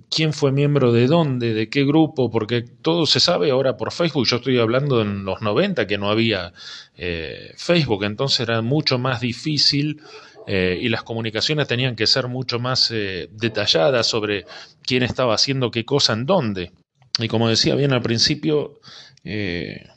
quién 0.10 0.34
fue 0.34 0.52
miembro 0.52 0.92
de 0.92 1.08
dónde, 1.08 1.54
de 1.54 1.70
qué 1.70 1.86
grupo, 1.86 2.30
porque 2.30 2.62
todo 2.62 3.06
se 3.06 3.20
sabe 3.20 3.52
ahora 3.52 3.78
por 3.78 3.92
Facebook. 3.92 4.26
Yo 4.28 4.38
estoy 4.38 4.60
hablando 4.60 5.02
en 5.02 5.26
los 5.26 5.42
90 5.42 5.88
que 5.88 5.98
no 5.98 6.10
había 6.10 6.54
eh, 6.98 7.54
Facebook, 7.58 8.04
entonces 8.04 8.42
era 8.42 8.62
mucho 8.62 9.00
más 9.00 9.22
difícil 9.22 10.02
eh, 10.48 10.78
y 10.82 10.90
las 10.90 11.04
comunicaciones 11.04 11.68
tenían 11.68 11.96
que 11.96 12.08
ser 12.08 12.28
mucho 12.28 12.60
más 12.60 12.92
eh, 12.92 13.30
detalladas 13.32 14.08
sobre 14.08 14.46
quién 14.84 15.04
estaba 15.04 15.36
haciendo 15.36 15.72
qué 15.72 15.86
cosa 15.86 16.14
en 16.14 16.26
dónde. 16.26 16.72
Y 17.20 17.28
como 17.28 17.50
decía 17.50 17.76
bien 17.76 17.94
al 17.94 18.02
principio, 18.02 18.80
de 19.24 19.92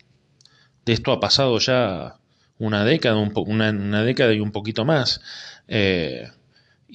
esto 0.85 1.13
ha 1.13 1.21
pasado 1.21 1.59
ya 1.59 2.17
una 2.59 2.85
década, 2.85 3.17
una, 3.17 4.03
década 4.05 4.35
y 4.35 4.41
un 4.41 4.53
poquito 4.53 4.85
más. 4.85 5.21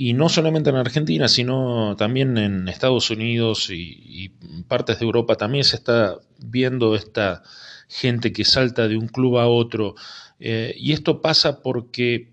Y 0.01 0.13
no 0.13 0.29
solamente 0.29 0.69
en 0.69 0.77
Argentina, 0.77 1.27
sino 1.27 1.95
también 1.97 2.37
en 2.37 2.69
Estados 2.69 3.09
Unidos 3.09 3.69
y, 3.69 4.31
partes 4.69 4.99
de 4.99 5.05
Europa 5.05 5.35
también 5.35 5.65
se 5.65 5.75
está 5.75 6.15
viendo 6.37 6.95
esta 6.95 7.43
gente 7.89 8.31
que 8.31 8.45
salta 8.45 8.87
de 8.87 8.95
un 8.95 9.09
club 9.09 9.39
a 9.39 9.47
otro. 9.47 9.95
Eh, 10.39 10.73
y 10.77 10.93
esto 10.93 11.21
pasa 11.21 11.61
porque 11.61 12.15
eh, 12.15 12.29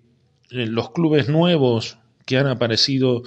los 0.50 0.90
clubes 0.90 1.28
nuevos 1.28 1.98
que 2.24 2.38
han 2.38 2.46
aparecido 2.46 3.22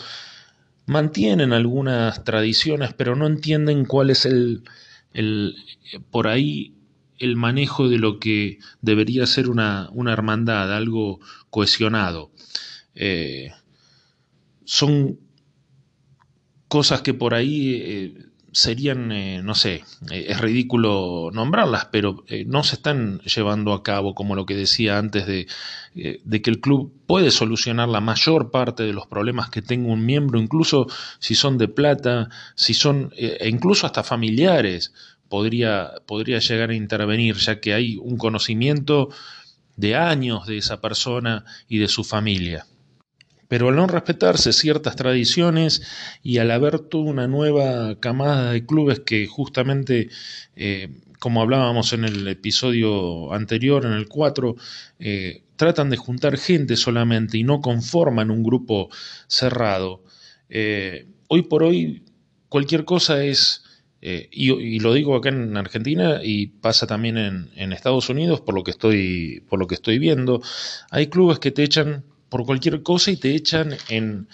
mantienen 0.85 1.53
algunas 1.53 2.23
tradiciones, 2.23 2.93
pero 2.93 3.15
no 3.15 3.27
entienden 3.27 3.85
cuál 3.85 4.09
es 4.09 4.25
el, 4.25 4.63
el 5.13 5.55
por 6.11 6.27
ahí 6.27 6.73
el 7.19 7.35
manejo 7.35 7.89
de 7.89 7.99
lo 7.99 8.19
que 8.19 8.59
debería 8.81 9.25
ser 9.27 9.49
una, 9.49 9.89
una 9.91 10.13
hermandad, 10.13 10.73
algo 10.73 11.19
cohesionado. 11.49 12.31
Eh, 12.95 13.51
son 14.63 15.19
cosas 16.67 17.01
que 17.01 17.13
por 17.13 17.33
ahí 17.33 17.73
eh, 17.75 18.28
serían, 18.51 19.11
eh, 19.11 19.41
no 19.43 19.55
sé, 19.55 19.83
eh, 20.11 20.25
es 20.29 20.39
ridículo 20.39 21.29
nombrarlas, 21.33 21.85
pero 21.91 22.23
no 22.45 22.63
se 22.63 22.75
están 22.75 23.19
llevando 23.21 23.73
a 23.73 23.83
cabo, 23.83 24.15
como 24.15 24.35
lo 24.35 24.45
que 24.45 24.55
decía 24.55 24.97
antes 24.97 25.25
de, 25.27 25.47
de, 25.93 26.41
que 26.41 26.49
el 26.49 26.59
club 26.59 26.93
puede 27.05 27.31
solucionar 27.31 27.89
la 27.89 28.01
mayor 28.01 28.51
parte 28.51 28.83
de 28.83 28.93
los 28.93 29.07
problemas 29.07 29.49
que 29.49 29.61
tenga 29.61 29.91
un 29.91 30.05
miembro, 30.05 30.39
incluso 30.39 30.87
si 31.19 31.35
son 31.35 31.57
de 31.57 31.67
plata, 31.67 32.29
si 32.55 32.73
son, 32.73 33.11
e 33.15 33.47
incluso 33.49 33.85
hasta 33.85 34.03
familiares, 34.03 34.93
podría, 35.29 35.93
podría 36.05 36.39
llegar 36.39 36.71
a 36.71 36.75
intervenir, 36.75 37.35
ya 37.37 37.59
que 37.61 37.73
hay 37.73 37.97
un 37.97 38.17
conocimiento 38.17 39.09
de 39.77 39.95
años 39.95 40.45
de 40.45 40.57
esa 40.57 40.81
persona 40.81 41.45
y 41.69 41.77
de 41.77 41.87
su 41.87 42.03
familia. 42.03 42.65
Pero 43.49 43.69
al 43.69 43.75
no 43.75 43.87
respetarse 43.87 44.53
ciertas 44.53 44.95
tradiciones 44.95 45.81
y 46.21 46.37
al 46.37 46.51
haber 46.51 46.79
toda 46.79 47.05
una 47.05 47.27
nueva 47.27 47.99
camada 47.99 48.51
de 48.51 48.63
clubes 48.63 48.99
que 48.99 49.25
justamente, 49.25 50.09
eh, 50.55 50.89
como 51.17 51.41
hablábamos 51.41 51.91
en 51.93 52.05
el 52.05 52.27
episodio 52.27 53.33
anterior, 53.33 53.85
en 53.87 53.93
el 53.93 54.07
4, 54.07 54.55
eh, 54.99 55.41
tratan 55.55 55.89
de 55.89 55.97
juntar 55.97 56.37
gente 56.37 56.77
solamente 56.77 57.39
y 57.39 57.43
no 57.43 57.59
conforman 57.59 58.29
un 58.29 58.43
grupo 58.43 58.89
cerrado, 59.27 60.03
eh, 60.49 61.07
hoy 61.27 61.41
por 61.41 61.63
hoy 61.63 62.03
cualquier 62.49 62.85
cosa 62.85 63.23
es... 63.23 63.63
y, 64.01 64.79
lo 64.79 64.93
digo 64.93 65.15
acá 65.15 65.29
en 65.29 65.57
Argentina 65.57 66.21
y 66.23 66.47
pasa 66.47 66.85
también 66.87 67.17
en, 67.17 67.49
en, 67.55 67.73
Estados 67.73 68.09
Unidos 68.09 68.41
por 68.41 68.55
lo 68.55 68.63
que 68.63 68.71
estoy 68.71 69.43
por 69.49 69.59
lo 69.59 69.67
que 69.67 69.75
estoy 69.75 69.99
viendo 69.99 70.41
hay 70.89 71.07
clubes 71.07 71.39
que 71.39 71.51
te 71.51 71.63
echan 71.63 72.05
por 72.29 72.45
cualquier 72.45 72.83
cosa 72.83 73.11
y 73.11 73.17
te 73.17 73.35
echan 73.35 73.75
en, 73.89 74.27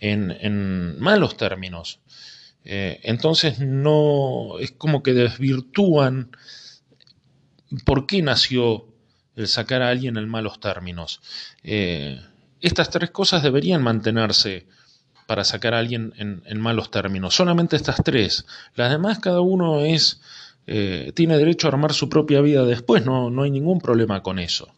en, 0.00 0.98
malos 0.98 1.36
términos. 1.36 2.00
Eh, 2.64 3.00
entonces 3.02 3.58
no 3.60 4.58
es 4.58 4.72
como 4.72 5.02
que 5.02 5.12
desvirtúan 5.12 6.30
por 7.84 8.06
qué 8.06 8.22
nació 8.22 8.86
el 9.36 9.48
sacar 9.48 9.82
a 9.82 9.88
alguien 9.88 10.16
en 10.16 10.28
malos 10.28 10.60
términos. 10.60 11.20
Eh, 11.62 12.20
estas 12.60 12.90
tres 12.90 13.10
cosas 13.10 13.42
deberían 13.42 13.82
mantenerse 13.82 14.66
para 15.26 15.44
sacar 15.44 15.74
a 15.74 15.78
alguien 15.78 16.12
en, 16.16 16.60
malos 16.60 16.90
términos. 16.90 17.34
Solamente 17.34 17.76
estas 17.76 18.02
tres. 18.04 18.46
Las 18.74 18.90
demás 18.90 19.18
cada 19.18 19.40
uno 19.40 19.80
es 19.80 20.20
eh, 20.66 21.12
tiene 21.14 21.36
derecho 21.36 21.66
a 21.66 21.72
armar 21.72 21.92
su 21.92 22.08
propia 22.08 22.40
vida 22.40 22.64
después. 22.64 23.04
No, 23.04 23.30
no 23.30 23.42
hay 23.42 23.50
ningún 23.50 23.80
problema 23.80 24.22
con 24.22 24.38
eso. 24.38 24.72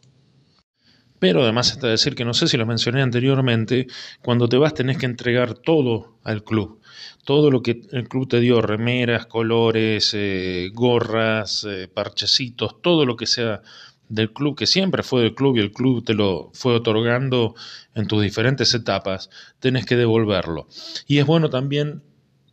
Pero 1.19 1.43
además 1.43 1.71
está 1.71 1.87
decir 1.87 2.15
que 2.15 2.25
no 2.25 2.33
sé 2.33 2.47
si 2.47 2.57
lo 2.57 2.65
mencioné 2.65 3.01
anteriormente, 3.01 3.87
cuando 4.21 4.47
te 4.47 4.57
vas 4.57 4.73
tenés 4.73 4.97
que 4.97 5.07
entregar 5.07 5.55
todo 5.55 6.17
al 6.23 6.43
club. 6.43 6.79
Todo 7.25 7.51
lo 7.51 7.61
que 7.61 7.81
el 7.91 8.07
club 8.07 8.27
te 8.27 8.39
dio, 8.39 8.61
remeras, 8.61 9.25
colores, 9.25 10.11
eh, 10.13 10.69
gorras, 10.73 11.65
eh, 11.67 11.89
parchecitos, 11.91 12.81
todo 12.81 13.05
lo 13.05 13.15
que 13.15 13.25
sea 13.25 13.61
del 14.09 14.31
club, 14.31 14.55
que 14.55 14.67
siempre 14.67 15.03
fue 15.03 15.21
del 15.21 15.35
club 15.35 15.57
y 15.57 15.59
el 15.59 15.71
club 15.71 16.03
te 16.03 16.13
lo 16.13 16.49
fue 16.53 16.75
otorgando 16.75 17.55
en 17.93 18.07
tus 18.07 18.21
diferentes 18.21 18.73
etapas, 18.73 19.29
tenés 19.59 19.85
que 19.85 19.95
devolverlo. 19.97 20.67
Y 21.07 21.17
es 21.17 21.25
bueno 21.25 21.49
también 21.49 22.03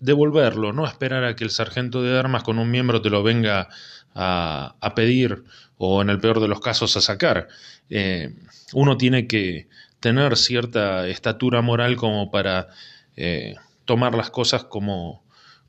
devolverlo, 0.00 0.72
no 0.72 0.86
esperar 0.86 1.24
a 1.24 1.36
que 1.36 1.44
el 1.44 1.50
sargento 1.50 2.02
de 2.02 2.18
armas 2.18 2.42
con 2.42 2.58
un 2.58 2.70
miembro 2.70 3.00
te 3.00 3.10
lo 3.10 3.22
venga 3.22 3.68
a, 4.14 4.76
a 4.80 4.94
pedir 4.94 5.44
o 5.78 6.02
en 6.02 6.10
el 6.10 6.20
peor 6.20 6.40
de 6.40 6.48
los 6.48 6.60
casos 6.60 6.96
a 6.96 7.00
sacar. 7.00 7.48
Eh, 7.90 8.34
uno 8.72 8.96
tiene 8.96 9.26
que 9.26 9.68
tener 10.00 10.36
cierta 10.36 11.08
estatura 11.08 11.62
moral 11.62 11.96
como 11.96 12.30
para 12.30 12.68
eh, 13.16 13.54
tomar 13.84 14.14
las 14.14 14.30
cosas 14.30 14.64
como, 14.64 15.24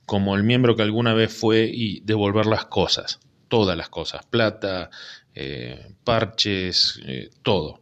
como 0.06 0.36
el 0.36 0.44
miembro 0.44 0.76
que 0.76 0.84
alguna 0.84 1.14
vez 1.14 1.34
fue 1.34 1.70
y 1.72 2.02
devolver 2.02 2.46
las 2.46 2.66
cosas, 2.66 3.20
todas 3.48 3.78
las 3.78 3.90
cosas, 3.90 4.26
plata, 4.26 4.90
eh, 5.34 5.94
parches, 6.04 7.00
todo. 7.44 7.82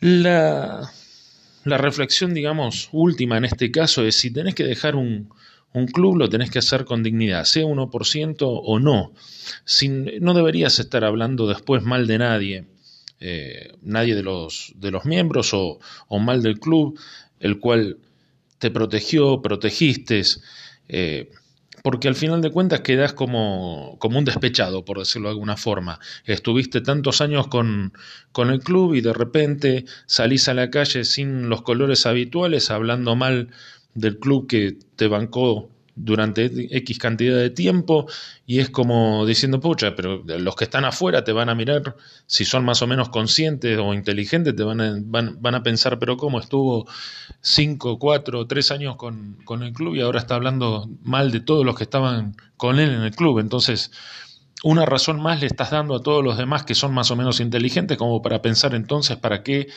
La, 0.00 0.90
la 1.64 1.78
reflexión, 1.78 2.34
digamos, 2.34 2.88
última 2.92 3.38
en 3.38 3.44
este 3.44 3.70
caso 3.70 4.04
es 4.04 4.16
si 4.16 4.30
tenés 4.30 4.54
que 4.54 4.64
dejar 4.64 4.94
un, 4.94 5.30
un 5.76 5.86
club 5.86 6.16
lo 6.16 6.30
tenés 6.30 6.50
que 6.50 6.58
hacer 6.58 6.86
con 6.86 7.02
dignidad, 7.02 7.44
sea 7.44 7.64
1% 7.64 8.36
o 8.40 8.78
no. 8.80 9.12
Sin, 9.66 10.10
no 10.20 10.32
deberías 10.32 10.78
estar 10.78 11.04
hablando 11.04 11.46
después 11.46 11.82
mal 11.82 12.06
de 12.06 12.16
nadie, 12.16 12.64
eh, 13.20 13.74
nadie 13.82 14.14
de 14.14 14.22
los, 14.22 14.72
de 14.76 14.90
los 14.90 15.04
miembros 15.04 15.52
o, 15.52 15.78
o, 16.08 16.18
mal 16.18 16.42
del 16.42 16.58
club, 16.58 16.98
el 17.40 17.58
cual 17.60 17.98
te 18.58 18.70
protegió, 18.70 19.42
protegiste. 19.42 20.22
Eh, 20.88 21.30
porque 21.82 22.08
al 22.08 22.16
final 22.16 22.40
de 22.40 22.50
cuentas 22.50 22.80
quedas 22.80 23.12
como, 23.12 23.96
como 23.98 24.18
un 24.18 24.24
despechado, 24.24 24.82
por 24.82 24.98
decirlo 24.98 25.28
de 25.28 25.34
alguna 25.34 25.58
forma. 25.58 26.00
Estuviste 26.24 26.80
tantos 26.80 27.20
años 27.20 27.48
con, 27.48 27.92
con 28.32 28.50
el 28.50 28.60
club 28.60 28.94
y 28.94 29.02
de 29.02 29.12
repente 29.12 29.84
salís 30.06 30.48
a 30.48 30.54
la 30.54 30.70
calle 30.70 31.04
sin 31.04 31.50
los 31.50 31.60
colores 31.62 32.06
habituales, 32.06 32.70
hablando 32.70 33.14
mal 33.14 33.50
del 33.96 34.18
club 34.18 34.46
que 34.46 34.78
te 34.96 35.08
bancó 35.08 35.70
durante 35.96 36.44
X 36.76 36.98
cantidad 36.98 37.38
de 37.38 37.48
tiempo 37.48 38.06
y 38.46 38.60
es 38.60 38.68
como 38.68 39.24
diciendo, 39.24 39.58
pucha, 39.60 39.96
pero 39.96 40.22
los 40.24 40.54
que 40.54 40.64
están 40.64 40.84
afuera 40.84 41.24
te 41.24 41.32
van 41.32 41.48
a 41.48 41.54
mirar, 41.54 41.96
si 42.26 42.44
son 42.44 42.64
más 42.64 42.82
o 42.82 42.86
menos 42.86 43.08
conscientes 43.08 43.78
o 43.78 43.94
inteligentes, 43.94 44.54
te 44.54 44.62
van 44.62 44.80
a, 44.82 44.94
van, 45.00 45.40
van 45.40 45.54
a 45.54 45.62
pensar, 45.62 45.98
pero 45.98 46.18
¿cómo 46.18 46.38
estuvo 46.38 46.86
5, 47.40 47.98
4, 47.98 48.46
3 48.46 48.70
años 48.72 48.96
con, 48.96 49.38
con 49.44 49.62
el 49.62 49.72
club 49.72 49.96
y 49.96 50.02
ahora 50.02 50.20
está 50.20 50.34
hablando 50.34 50.88
mal 51.02 51.32
de 51.32 51.40
todos 51.40 51.64
los 51.64 51.76
que 51.76 51.84
estaban 51.84 52.36
con 52.58 52.78
él 52.78 52.90
en 52.90 53.02
el 53.02 53.16
club? 53.16 53.38
Entonces, 53.38 53.90
una 54.62 54.84
razón 54.84 55.20
más 55.20 55.40
le 55.40 55.46
estás 55.46 55.70
dando 55.70 55.96
a 55.96 56.02
todos 56.02 56.22
los 56.22 56.36
demás 56.36 56.64
que 56.64 56.74
son 56.74 56.92
más 56.92 57.10
o 57.10 57.16
menos 57.16 57.40
inteligentes 57.40 57.96
como 57.96 58.20
para 58.20 58.42
pensar 58.42 58.74
entonces, 58.74 59.16
¿para 59.16 59.42
qué 59.42 59.68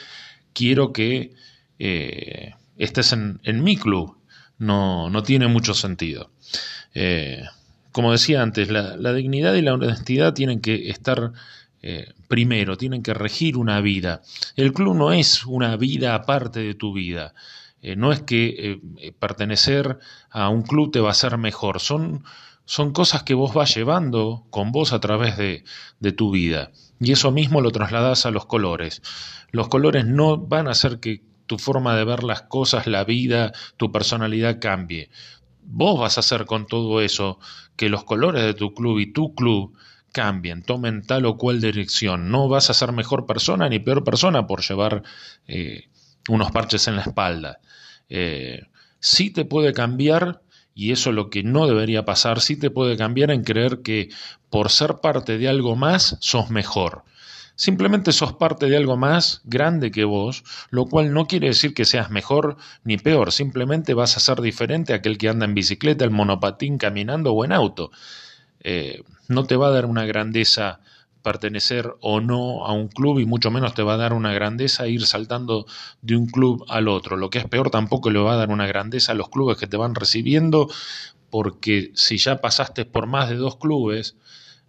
quiero 0.53 0.91
que 0.91 1.33
eh, 1.79 2.55
estés 2.79 3.13
en, 3.13 3.39
en 3.43 3.63
mi 3.63 3.77
club? 3.77 4.19
no, 4.59 5.09
no 5.09 5.23
tiene 5.23 5.47
mucho 5.47 5.73
sentido. 5.73 6.29
Eh, 6.93 7.43
como 7.91 8.11
decía 8.11 8.43
antes, 8.43 8.69
la, 8.69 9.13
dignidad 9.13 9.55
y 9.55 9.63
la 9.63 9.73
honestidad 9.73 10.33
tienen 10.33 10.61
que 10.61 10.89
estar 10.89 11.31
eh, 11.81 12.13
primero, 12.27 12.77
tienen 12.77 13.01
que 13.01 13.15
regir 13.15 13.57
una 13.57 13.81
vida. 13.81 14.21
El 14.55 14.73
club 14.73 14.95
no 14.95 15.11
es 15.11 15.45
una 15.45 15.75
vida 15.77 16.13
aparte 16.13 16.59
de 16.59 16.75
tu 16.75 16.93
vida. 16.93 17.33
Eh, 17.81 17.95
no 17.95 18.11
es 18.11 18.21
que 18.21 18.79
pertenecer 19.17 19.97
a 20.29 20.49
un 20.49 20.61
club 20.61 20.91
te 20.91 20.99
va 20.99 21.07
a 21.07 21.11
hacer 21.11 21.37
mejor. 21.37 21.79
Son, 21.79 22.23
son 22.65 22.91
cosas 22.91 23.23
que 23.23 23.33
vos 23.33 23.53
vas 23.53 23.73
llevando 23.73 24.45
con 24.49 24.71
vos 24.71 24.93
a 24.93 24.99
través 24.99 25.37
de, 25.37 25.63
de 25.99 26.11
tu 26.11 26.31
vida. 26.31 26.71
Y 26.99 27.13
eso 27.13 27.31
mismo 27.31 27.61
lo 27.61 27.71
trasladas 27.71 28.25
a 28.25 28.31
los 28.31 28.45
colores. 28.45 29.01
Los 29.51 29.69
colores 29.69 30.05
no 30.05 30.37
van 30.37 30.67
a 30.67 30.71
hacer 30.71 30.99
que 30.99 31.23
tu 31.49 31.57
forma 31.57 31.95
de 31.95 32.05
ver 32.05 32.23
las 32.23 32.43
cosas, 32.43 32.85
la 32.85 33.03
vida, 33.03 33.51
tu 33.75 33.91
personalidad 33.91 34.59
cambie. 34.61 35.09
Vos 35.63 35.99
vas 35.99 36.17
a 36.17 36.19
hacer 36.19 36.45
con 36.45 36.67
todo 36.67 37.01
eso 37.01 37.39
que 37.75 37.89
los 37.89 38.03
colores 38.03 38.43
de 38.43 38.53
tu 38.53 38.75
club 38.75 38.99
y 38.99 39.11
tu 39.11 39.33
club 39.33 39.73
cambien, 40.13 40.61
tomen 40.61 41.01
tal 41.01 41.25
o 41.25 41.37
cual 41.37 41.59
dirección. 41.59 42.29
No 42.29 42.49
vas 42.49 42.69
a 42.69 42.75
ser 42.75 42.91
mejor 42.91 43.25
persona 43.25 43.67
ni 43.67 43.79
peor 43.79 44.03
persona 44.03 44.45
por 44.45 44.61
llevar 44.61 45.01
eh, 45.47 45.89
unos 46.27 46.51
parches 46.51 46.87
en 46.87 46.97
la 46.97 47.01
espalda. 47.01 47.59
Eh, 48.09 48.67
sí 48.99 49.31
te 49.31 49.43
puede 49.43 49.73
cambiar, 49.73 50.43
y 50.75 50.91
eso 50.91 51.09
es 51.09 51.15
lo 51.15 51.31
que 51.31 51.41
no 51.41 51.65
debería 51.65 52.05
pasar, 52.05 52.41
sí 52.41 52.57
te 52.57 52.69
puede 52.69 52.95
cambiar 52.95 53.31
en 53.31 53.43
creer 53.43 53.81
que 53.81 54.09
por 54.51 54.69
ser 54.69 54.97
parte 55.01 55.39
de 55.39 55.49
algo 55.49 55.75
más 55.75 56.15
sos 56.19 56.51
mejor. 56.51 57.05
Simplemente 57.59 58.13
sos 58.13 58.31
parte 58.31 58.67
de 58.67 58.77
algo 58.77 58.95
más 58.95 59.41
grande 59.43 59.91
que 59.91 60.05
vos, 60.05 60.45
lo 60.69 60.85
cual 60.85 61.13
no 61.13 61.25
quiere 61.25 61.47
decir 61.47 61.73
que 61.73 61.83
seas 61.83 62.09
mejor 62.09 62.55
ni 62.85 62.95
peor, 62.95 63.33
simplemente 63.33 63.93
vas 63.93 64.15
a 64.15 64.21
ser 64.21 64.39
diferente 64.39 64.93
a 64.93 64.95
aquel 64.95 65.17
que 65.17 65.27
anda 65.27 65.43
en 65.43 65.55
bicicleta, 65.55 66.05
en 66.05 66.13
monopatín, 66.13 66.77
caminando 66.77 67.33
o 67.33 67.43
en 67.43 67.51
auto. 67.51 67.91
Eh, 68.61 69.03
no 69.27 69.43
te 69.43 69.57
va 69.57 69.67
a 69.67 69.71
dar 69.71 69.87
una 69.87 70.05
grandeza 70.05 70.79
pertenecer 71.21 71.93
o 71.99 72.21
no 72.21 72.65
a 72.65 72.71
un 72.71 72.87
club 72.87 73.19
y 73.19 73.25
mucho 73.25 73.51
menos 73.51 73.73
te 73.73 73.83
va 73.83 73.95
a 73.95 73.97
dar 73.97 74.13
una 74.13 74.31
grandeza 74.31 74.87
ir 74.87 75.05
saltando 75.05 75.65
de 76.01 76.15
un 76.15 76.27
club 76.27 76.63
al 76.69 76.87
otro. 76.87 77.17
Lo 77.17 77.29
que 77.29 77.39
es 77.39 77.45
peor 77.45 77.71
tampoco 77.71 78.09
le 78.09 78.19
va 78.19 78.35
a 78.35 78.37
dar 78.37 78.51
una 78.51 78.67
grandeza 78.67 79.11
a 79.11 79.15
los 79.15 79.27
clubes 79.27 79.57
que 79.57 79.67
te 79.67 79.75
van 79.75 79.95
recibiendo 79.95 80.69
porque 81.29 81.91
si 81.93 82.19
ya 82.19 82.37
pasaste 82.39 82.85
por 82.85 83.05
más 83.05 83.27
de 83.27 83.35
dos 83.35 83.57
clubes 83.57 84.15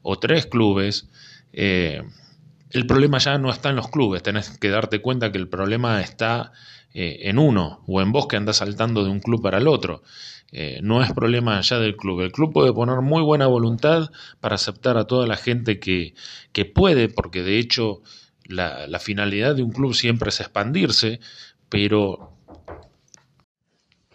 o 0.02 0.18
tres 0.18 0.46
clubes, 0.46 1.08
eh, 1.52 2.02
el 2.70 2.86
problema 2.86 3.18
ya 3.18 3.38
no 3.38 3.50
está 3.50 3.70
en 3.70 3.76
los 3.76 3.88
clubes, 3.88 4.22
tenés 4.22 4.58
que 4.58 4.70
darte 4.70 5.00
cuenta 5.00 5.32
que 5.32 5.38
el 5.38 5.48
problema 5.48 6.00
está 6.00 6.52
eh, 6.94 7.20
en 7.22 7.38
uno 7.38 7.82
o 7.86 8.00
en 8.00 8.12
vos 8.12 8.26
que 8.26 8.36
andás 8.36 8.58
saltando 8.58 9.04
de 9.04 9.10
un 9.10 9.20
club 9.20 9.42
para 9.42 9.58
el 9.58 9.68
otro. 9.68 10.02
Eh, 10.52 10.80
no 10.82 11.02
es 11.02 11.12
problema 11.12 11.60
ya 11.60 11.78
del 11.78 11.96
club. 11.96 12.22
El 12.22 12.32
club 12.32 12.52
puede 12.52 12.72
poner 12.72 13.00
muy 13.00 13.22
buena 13.22 13.46
voluntad 13.46 14.10
para 14.40 14.56
aceptar 14.56 14.96
a 14.96 15.04
toda 15.04 15.26
la 15.26 15.36
gente 15.36 15.78
que, 15.78 16.14
que 16.52 16.64
puede, 16.64 17.08
porque 17.08 17.42
de 17.42 17.58
hecho 17.58 18.02
la, 18.44 18.86
la 18.88 18.98
finalidad 18.98 19.54
de 19.54 19.62
un 19.62 19.70
club 19.70 19.94
siempre 19.94 20.30
es 20.30 20.40
expandirse, 20.40 21.20
pero 21.68 22.32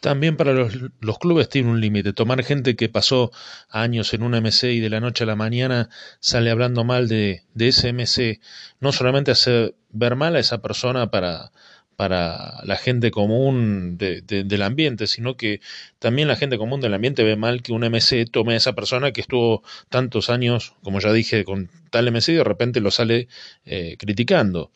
también 0.06 0.38
para 0.38 0.54
los, 0.54 1.18
clubes 1.18 1.50
tiene 1.50 1.72
un 1.72 1.82
límite. 1.82 2.14
Tomar 2.14 2.44
gente 2.44 2.76
que 2.76 2.90
pasó 2.90 3.32
años 3.70 4.14
en 4.14 4.22
un 4.22 4.34
MC 4.40 4.66
y 4.66 4.80
de 4.80 4.92
la 4.92 5.00
noche 5.00 5.24
a 5.24 5.28
la 5.28 5.36
mañana 5.36 5.90
sale 6.20 6.52
hablando 6.52 6.84
mal 6.84 7.08
de, 7.08 7.42
de 7.56 7.70
ese 7.70 7.92
MC, 7.92 8.40
no 8.80 8.92
solamente 8.92 9.32
hace 9.32 9.74
ver 9.90 10.16
mal 10.16 10.36
a 10.36 10.40
esa 10.40 10.62
persona 10.62 11.10
para, 11.10 11.52
para 11.96 12.64
la 12.66 12.78
gente 12.78 13.10
común 13.10 13.98
del 13.98 14.62
ambiente, 14.62 15.08
sino 15.08 15.38
que 15.38 15.60
también 15.98 16.28
la 16.28 16.36
gente 16.36 16.60
común 16.60 16.82
del 16.82 16.94
ambiente 16.94 17.24
ve 17.24 17.36
mal 17.36 17.64
que 17.64 17.74
un 17.74 17.82
MC 17.82 18.30
tome 18.32 18.54
a 18.54 18.58
esa 18.58 18.74
persona 18.74 19.12
que 19.12 19.22
estuvo 19.22 19.64
tantos 19.90 20.30
años, 20.30 20.76
como 20.84 21.00
ya 21.00 21.12
dije, 21.14 21.44
con 21.46 21.72
tal 21.90 22.12
MC 22.12 22.30
y 22.30 22.36
de 22.36 22.44
repente 22.44 22.80
lo 22.80 22.92
sale 22.92 23.28
eh, 23.66 23.96
criticando. 23.98 24.70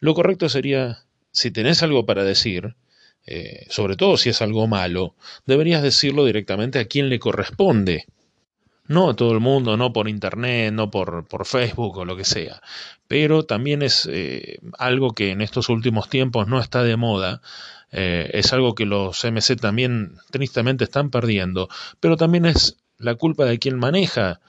Lo 0.00 0.14
correcto 0.14 0.48
sería, 0.48 1.04
si 1.30 1.52
tenés 1.52 1.84
algo 1.84 2.04
para 2.04 2.24
decir, 2.24 2.74
eh, 3.26 3.66
sobre 3.70 3.96
todo 3.96 4.16
si 4.16 4.28
es 4.28 4.40
algo 4.40 4.66
malo, 4.66 5.14
deberías 5.46 5.82
decirlo 5.82 6.24
directamente 6.24 6.78
a 6.78 6.86
quien 6.86 7.08
le 7.08 7.18
corresponde. 7.18 8.06
No 8.88 9.10
a 9.10 9.16
todo 9.16 9.32
el 9.32 9.40
mundo, 9.40 9.76
no 9.76 9.92
por 9.92 10.08
internet, 10.08 10.72
no 10.72 10.90
por, 10.92 11.26
por 11.26 11.44
Facebook 11.44 11.98
o 11.98 12.04
lo 12.04 12.16
que 12.16 12.24
sea. 12.24 12.62
Pero 13.08 13.44
también 13.44 13.82
es 13.82 14.08
eh, 14.10 14.60
algo 14.78 15.12
que 15.12 15.32
en 15.32 15.40
estos 15.40 15.68
últimos 15.68 16.08
tiempos 16.08 16.46
no 16.46 16.60
está 16.60 16.84
de 16.84 16.96
moda. 16.96 17.42
Eh, 17.90 18.30
es 18.34 18.52
algo 18.52 18.76
que 18.76 18.86
los 18.86 19.24
MC 19.24 19.56
también 19.56 20.18
tristemente 20.30 20.84
están 20.84 21.10
perdiendo. 21.10 21.68
Pero 21.98 22.16
también 22.16 22.46
es 22.46 22.76
la 22.98 23.16
culpa 23.16 23.44
de 23.44 23.58
quien 23.58 23.76
maneja 23.76 24.40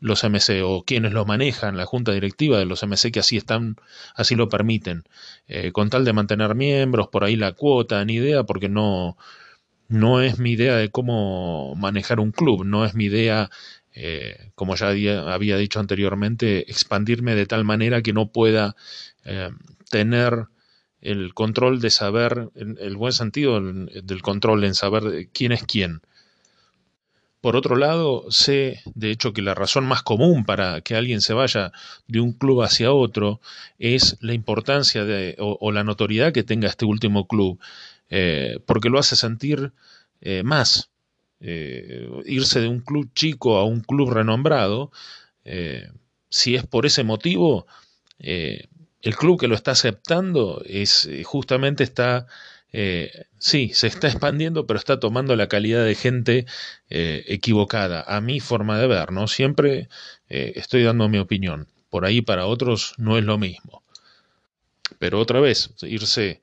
los 0.00 0.24
MC 0.24 0.62
o 0.62 0.84
quienes 0.84 1.12
lo 1.12 1.24
manejan, 1.24 1.76
la 1.76 1.86
junta 1.86 2.12
directiva 2.12 2.58
de 2.58 2.66
los 2.66 2.82
MC 2.82 3.12
que 3.12 3.20
así 3.20 3.36
están, 3.36 3.76
así 4.14 4.34
lo 4.34 4.48
permiten, 4.48 5.04
eh, 5.48 5.72
con 5.72 5.90
tal 5.90 6.04
de 6.04 6.12
mantener 6.12 6.54
miembros, 6.54 7.08
por 7.08 7.24
ahí 7.24 7.36
la 7.36 7.52
cuota, 7.52 8.04
ni 8.04 8.14
idea, 8.14 8.44
porque 8.44 8.68
no, 8.68 9.16
no 9.88 10.20
es 10.20 10.38
mi 10.38 10.52
idea 10.52 10.76
de 10.76 10.90
cómo 10.90 11.74
manejar 11.76 12.20
un 12.20 12.32
club, 12.32 12.64
no 12.64 12.84
es 12.84 12.94
mi 12.94 13.04
idea, 13.04 13.50
eh, 13.94 14.50
como 14.54 14.76
ya 14.76 14.88
había, 14.88 15.56
dicho 15.56 15.80
anteriormente, 15.80 16.70
expandirme 16.70 17.34
de 17.34 17.46
tal 17.46 17.64
manera 17.64 18.02
que 18.02 18.12
no 18.12 18.30
pueda 18.30 18.76
eh, 19.24 19.50
tener 19.90 20.46
el 21.00 21.34
control 21.34 21.80
de 21.80 21.90
saber, 21.90 22.50
el 22.54 22.96
buen 22.96 23.12
sentido 23.12 23.60
del 23.60 24.22
control 24.22 24.64
en 24.64 24.74
saber 24.74 25.28
quién 25.32 25.52
es 25.52 25.62
quién. 25.62 26.00
Por 27.40 27.54
otro 27.54 27.76
lado, 27.76 28.24
sé, 28.30 28.80
de 28.94 29.10
hecho, 29.10 29.32
que 29.32 29.42
la 29.42 29.54
razón 29.54 29.86
más 29.86 30.02
común 30.02 30.44
para 30.44 30.80
que 30.80 30.96
alguien 30.96 31.20
se 31.20 31.34
vaya 31.34 31.72
de 32.08 32.20
un 32.20 32.32
club 32.32 32.62
hacia 32.62 32.92
otro 32.92 33.40
es 33.78 34.16
la 34.20 34.32
importancia 34.32 35.04
de, 35.04 35.36
o, 35.38 35.70
la 35.70 35.84
notoriedad 35.84 36.32
que 36.32 36.42
tenga 36.42 36.68
este 36.68 36.86
último 36.86 37.28
club, 37.28 37.60
eh, 38.08 38.58
porque 38.66 38.88
lo 38.88 38.98
hace 38.98 39.16
sentir 39.16 39.72
eh, 40.20 40.42
más. 40.42 40.90
Eh, 41.40 42.08
irse 42.24 42.60
de 42.60 42.68
un 42.68 42.80
club 42.80 43.10
chico 43.14 43.58
a 43.58 43.64
un 43.64 43.80
club 43.80 44.10
renombrado, 44.10 44.90
si 46.28 46.56
es 46.56 46.66
por 46.66 46.86
ese 46.86 47.04
motivo, 47.04 47.66
el 48.18 49.16
club 49.16 49.38
que 49.38 49.46
lo 49.46 49.54
está 49.54 49.72
aceptando 49.72 50.62
es 50.66 51.08
justamente 51.24 51.84
está 51.84 52.26
eh, 52.78 53.24
sí, 53.38 53.70
se 53.72 53.86
está 53.86 54.06
expandiendo, 54.06 54.66
pero 54.66 54.78
está 54.78 55.00
tomando 55.00 55.34
la 55.34 55.48
calidad 55.48 55.82
de 55.82 55.94
gente 55.94 56.44
eh, 56.90 57.24
equivocada, 57.26 58.04
a 58.06 58.20
mi 58.20 58.38
forma 58.38 58.78
de 58.78 58.86
ver, 58.86 59.12
¿no? 59.12 59.28
Siempre 59.28 59.88
eh, 60.28 60.52
estoy 60.56 60.82
dando 60.82 61.08
mi 61.08 61.16
opinión. 61.16 61.68
Por 61.88 62.04
ahí 62.04 62.20
para 62.20 62.44
otros 62.44 62.92
no 62.98 63.16
es 63.16 63.24
lo 63.24 63.38
mismo. 63.38 63.82
Pero 64.98 65.18
otra 65.20 65.40
vez, 65.40 65.70
irse 65.80 66.42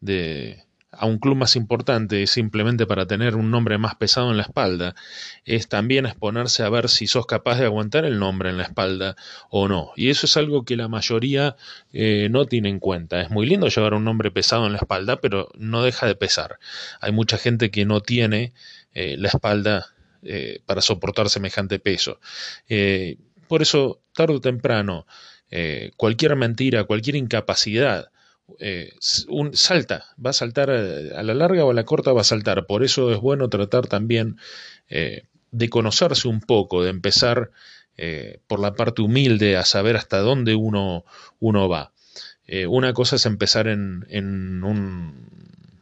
de, 0.00 0.64
a 0.98 1.06
un 1.06 1.18
club 1.18 1.36
más 1.36 1.56
importante 1.56 2.26
simplemente 2.26 2.86
para 2.86 3.06
tener 3.06 3.36
un 3.36 3.50
nombre 3.50 3.78
más 3.78 3.94
pesado 3.94 4.30
en 4.30 4.36
la 4.36 4.42
espalda, 4.44 4.94
es 5.44 5.68
también 5.68 6.06
exponerse 6.06 6.62
a 6.62 6.68
ver 6.68 6.88
si 6.88 7.06
sos 7.06 7.26
capaz 7.26 7.58
de 7.58 7.66
aguantar 7.66 8.04
el 8.04 8.18
nombre 8.18 8.50
en 8.50 8.56
la 8.56 8.64
espalda 8.64 9.16
o 9.50 9.68
no. 9.68 9.92
Y 9.96 10.10
eso 10.10 10.26
es 10.26 10.36
algo 10.36 10.64
que 10.64 10.76
la 10.76 10.88
mayoría 10.88 11.56
eh, 11.92 12.28
no 12.30 12.46
tiene 12.46 12.68
en 12.68 12.78
cuenta. 12.78 13.20
Es 13.20 13.30
muy 13.30 13.46
lindo 13.46 13.68
llevar 13.68 13.94
un 13.94 14.04
nombre 14.04 14.30
pesado 14.30 14.66
en 14.66 14.72
la 14.72 14.78
espalda, 14.78 15.20
pero 15.20 15.48
no 15.58 15.82
deja 15.82 16.06
de 16.06 16.14
pesar. 16.14 16.58
Hay 17.00 17.12
mucha 17.12 17.38
gente 17.38 17.70
que 17.70 17.84
no 17.84 18.00
tiene 18.00 18.52
eh, 18.94 19.16
la 19.18 19.28
espalda 19.28 19.86
eh, 20.22 20.60
para 20.66 20.80
soportar 20.80 21.28
semejante 21.28 21.78
peso. 21.78 22.20
por 23.48 23.62
eso, 23.62 24.00
tarde 24.14 24.34
o 24.34 24.40
temprano, 24.40 25.06
cualquier 25.96 26.34
mentira, 26.34 26.82
cualquier 26.84 27.14
incapacidad, 27.14 28.10
un, 29.28 29.56
salta, 29.56 30.04
va 30.24 30.30
a 30.30 30.34
saltar 30.34 30.70
a 30.70 31.22
la 31.22 31.34
larga 31.34 31.64
o 31.64 31.70
a 31.70 31.74
la 31.74 31.84
corta 31.84 32.12
va 32.12 32.20
a 32.22 32.24
saltar. 32.24 32.66
Por 32.66 32.84
eso 32.84 33.12
es 33.12 33.18
bueno 33.18 33.48
tratar 33.48 33.86
también 33.86 34.38
de 34.88 35.68
conocerse 35.70 36.28
un 36.28 36.40
poco, 36.40 36.82
de 36.82 36.90
empezar 36.90 37.50
por 38.46 38.60
la 38.60 38.74
parte 38.74 39.02
humilde 39.02 39.56
a 39.56 39.64
saber 39.64 39.96
hasta 39.96 40.18
dónde 40.18 40.54
uno, 40.54 41.04
uno 41.40 41.68
va. 41.68 41.92
una 42.68 42.92
cosa 42.92 43.16
es 43.16 43.26
empezar 43.26 43.66
en, 43.68 44.06
en, 44.10 44.62
un, 44.62 45.28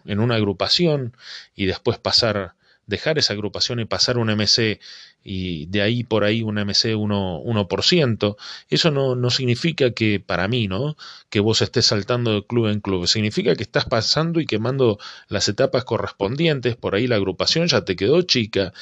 en 0.04 0.20
una 0.20 0.36
agrupación 0.36 1.16
y 1.54 1.66
después 1.66 1.98
pasar, 1.98 2.54
dejar 2.86 3.18
esa 3.18 3.32
agrupación 3.32 3.80
y 3.80 3.84
pasar 3.84 4.18
un 4.18 4.28
MC 4.28 4.80
y 5.24 5.66
de 5.66 5.82
ahí 5.82 6.04
por 6.04 6.24
ahí 6.24 6.42
un 6.42 6.58
MC 6.58 6.94
1%, 6.96 7.42
1%, 7.44 8.36
eso 8.68 8.90
no, 8.90 9.14
no 9.14 9.30
significa 9.30 9.92
que 9.92 10.20
para 10.20 10.48
mí, 10.48 10.68
¿no? 10.68 10.96
Que 11.30 11.40
vos 11.40 11.62
estés 11.62 11.86
saltando 11.86 12.32
de 12.32 12.46
club 12.46 12.68
en 12.68 12.80
club, 12.80 13.06
significa 13.06 13.54
que 13.54 13.62
estás 13.62 13.84
pasando 13.84 14.40
y 14.40 14.46
quemando 14.46 14.98
las 15.28 15.48
etapas 15.48 15.84
correspondientes, 15.84 16.76
por 16.76 16.94
ahí 16.94 17.06
la 17.06 17.16
agrupación 17.16 17.68
ya 17.68 17.84
te 17.84 17.96
quedó 17.96 18.22
chica, 18.22 18.72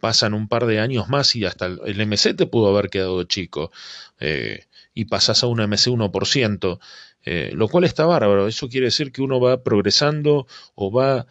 pasan 0.00 0.34
un 0.34 0.48
par 0.48 0.66
de 0.66 0.80
años 0.80 1.08
más 1.08 1.36
y 1.36 1.44
hasta 1.44 1.66
el 1.66 2.06
MC 2.06 2.34
te 2.34 2.46
pudo 2.46 2.68
haber 2.68 2.90
quedado 2.90 3.22
chico, 3.24 3.70
eh, 4.18 4.64
y 4.94 5.06
pasás 5.06 5.42
a 5.42 5.46
un 5.46 5.60
MC 5.60 5.90
1%, 5.90 6.80
eh, 7.24 7.50
lo 7.54 7.68
cual 7.68 7.84
está 7.84 8.06
bárbaro. 8.06 8.48
Eso 8.48 8.68
quiere 8.68 8.86
decir 8.86 9.12
que 9.12 9.22
uno 9.22 9.40
va 9.40 9.62
progresando 9.62 10.46
o 10.74 10.90
va 10.90 11.26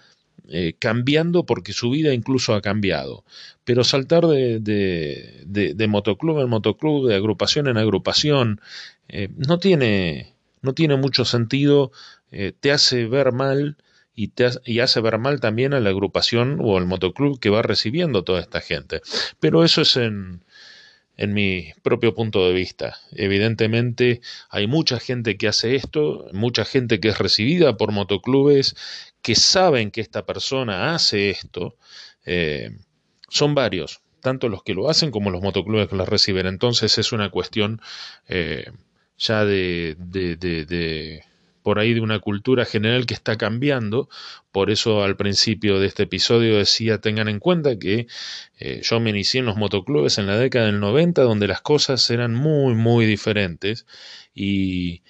eh, 0.51 0.73
cambiando 0.79 1.45
porque 1.45 1.73
su 1.73 1.89
vida 1.89 2.13
incluso 2.13 2.53
ha 2.53 2.61
cambiado. 2.61 3.23
Pero 3.63 3.83
saltar 3.83 4.25
de, 4.27 4.59
de, 4.59 5.87
motoclub 5.87 6.39
en 6.39 6.49
motoclub, 6.49 7.07
de 7.07 7.15
agrupación 7.15 7.67
en 7.67 7.77
agrupación, 7.77 8.61
eh, 9.07 9.29
no, 9.37 9.59
tiene, 9.59 10.33
no 10.61 10.73
tiene 10.73 10.95
mucho 10.95 11.25
sentido, 11.25 11.91
te 12.59 12.71
hace 12.71 13.05
ver 13.07 13.31
mal 13.31 13.77
y, 14.15 14.27
te 14.27 14.49
y 14.65 14.79
hace 14.79 15.01
ver 15.01 15.17
mal 15.17 15.39
también 15.39 15.73
a 15.73 15.79
la 15.79 15.89
agrupación 15.91 16.59
o 16.61 16.77
al 16.77 16.85
motoclub 16.85 17.39
que 17.39 17.49
va 17.49 17.61
recibiendo 17.61 18.23
toda 18.23 18.41
esta 18.41 18.61
gente. 18.61 19.01
Pero 19.39 19.63
eso 19.63 19.81
es 19.81 19.95
en, 19.97 20.43
en 21.19 21.33
mi 21.33 21.73
propio 21.83 22.15
punto 22.15 22.47
de 22.47 22.53
vista. 22.53 22.97
Evidentemente 23.11 24.21
hay 24.49 24.67
mucha 24.67 25.01
gente 25.01 25.37
que 25.37 25.49
hace 25.49 25.75
esto, 25.75 26.29
mucha 26.31 26.63
gente 26.63 27.01
que 27.01 27.09
es 27.09 27.17
recibida 27.17 27.75
por 27.75 27.91
motoclubes, 27.91 28.75
que 29.21 29.35
saben 29.35 29.91
que 29.91 29.99
esta 29.99 30.25
persona 30.25 30.95
hace 30.95 31.29
esto. 31.29 31.75
Eh, 32.25 32.71
son 33.27 33.53
varios, 33.53 33.99
tanto 34.21 34.47
los 34.47 34.63
que 34.63 34.73
lo 34.73 34.89
hacen 34.89 35.11
como 35.11 35.29
los 35.29 35.41
motoclubes 35.41 35.89
que 35.89 35.97
las 35.97 36.07
reciben. 36.07 36.47
Entonces 36.47 36.97
es 36.97 37.11
una 37.11 37.29
cuestión 37.31 37.81
eh, 38.29 38.71
ya 39.17 39.43
de 39.43 39.97
por 41.63 41.79
ahí 41.79 41.93
de 41.93 42.01
una 42.01 42.19
cultura 42.19 42.65
general 42.65 43.05
que 43.05 43.13
está 43.13 43.37
cambiando. 43.37 44.09
Por 44.51 44.71
eso 44.71 45.03
al 45.03 45.15
principio 45.17 45.79
de 45.79 45.87
este 45.87 46.03
episodio 46.03 46.57
decía 46.57 46.99
tengan 47.01 47.27
en 47.27 47.39
cuenta 47.39 47.77
que 47.77 48.07
eh, 48.59 48.81
yo 48.83 48.99
me 48.99 49.11
inicié 49.11 49.39
en 49.39 49.45
los 49.45 49.57
motoclubes 49.57 50.17
en 50.17 50.27
la 50.27 50.37
década 50.37 50.67
del 50.67 50.79
90 50.79 51.21
donde 51.23 51.47
las 51.47 51.61
cosas 51.61 52.09
eran 52.09 52.33
muy 52.35 52.73
muy 52.75 53.05
diferentes 53.05 53.85
y, 54.33 55.03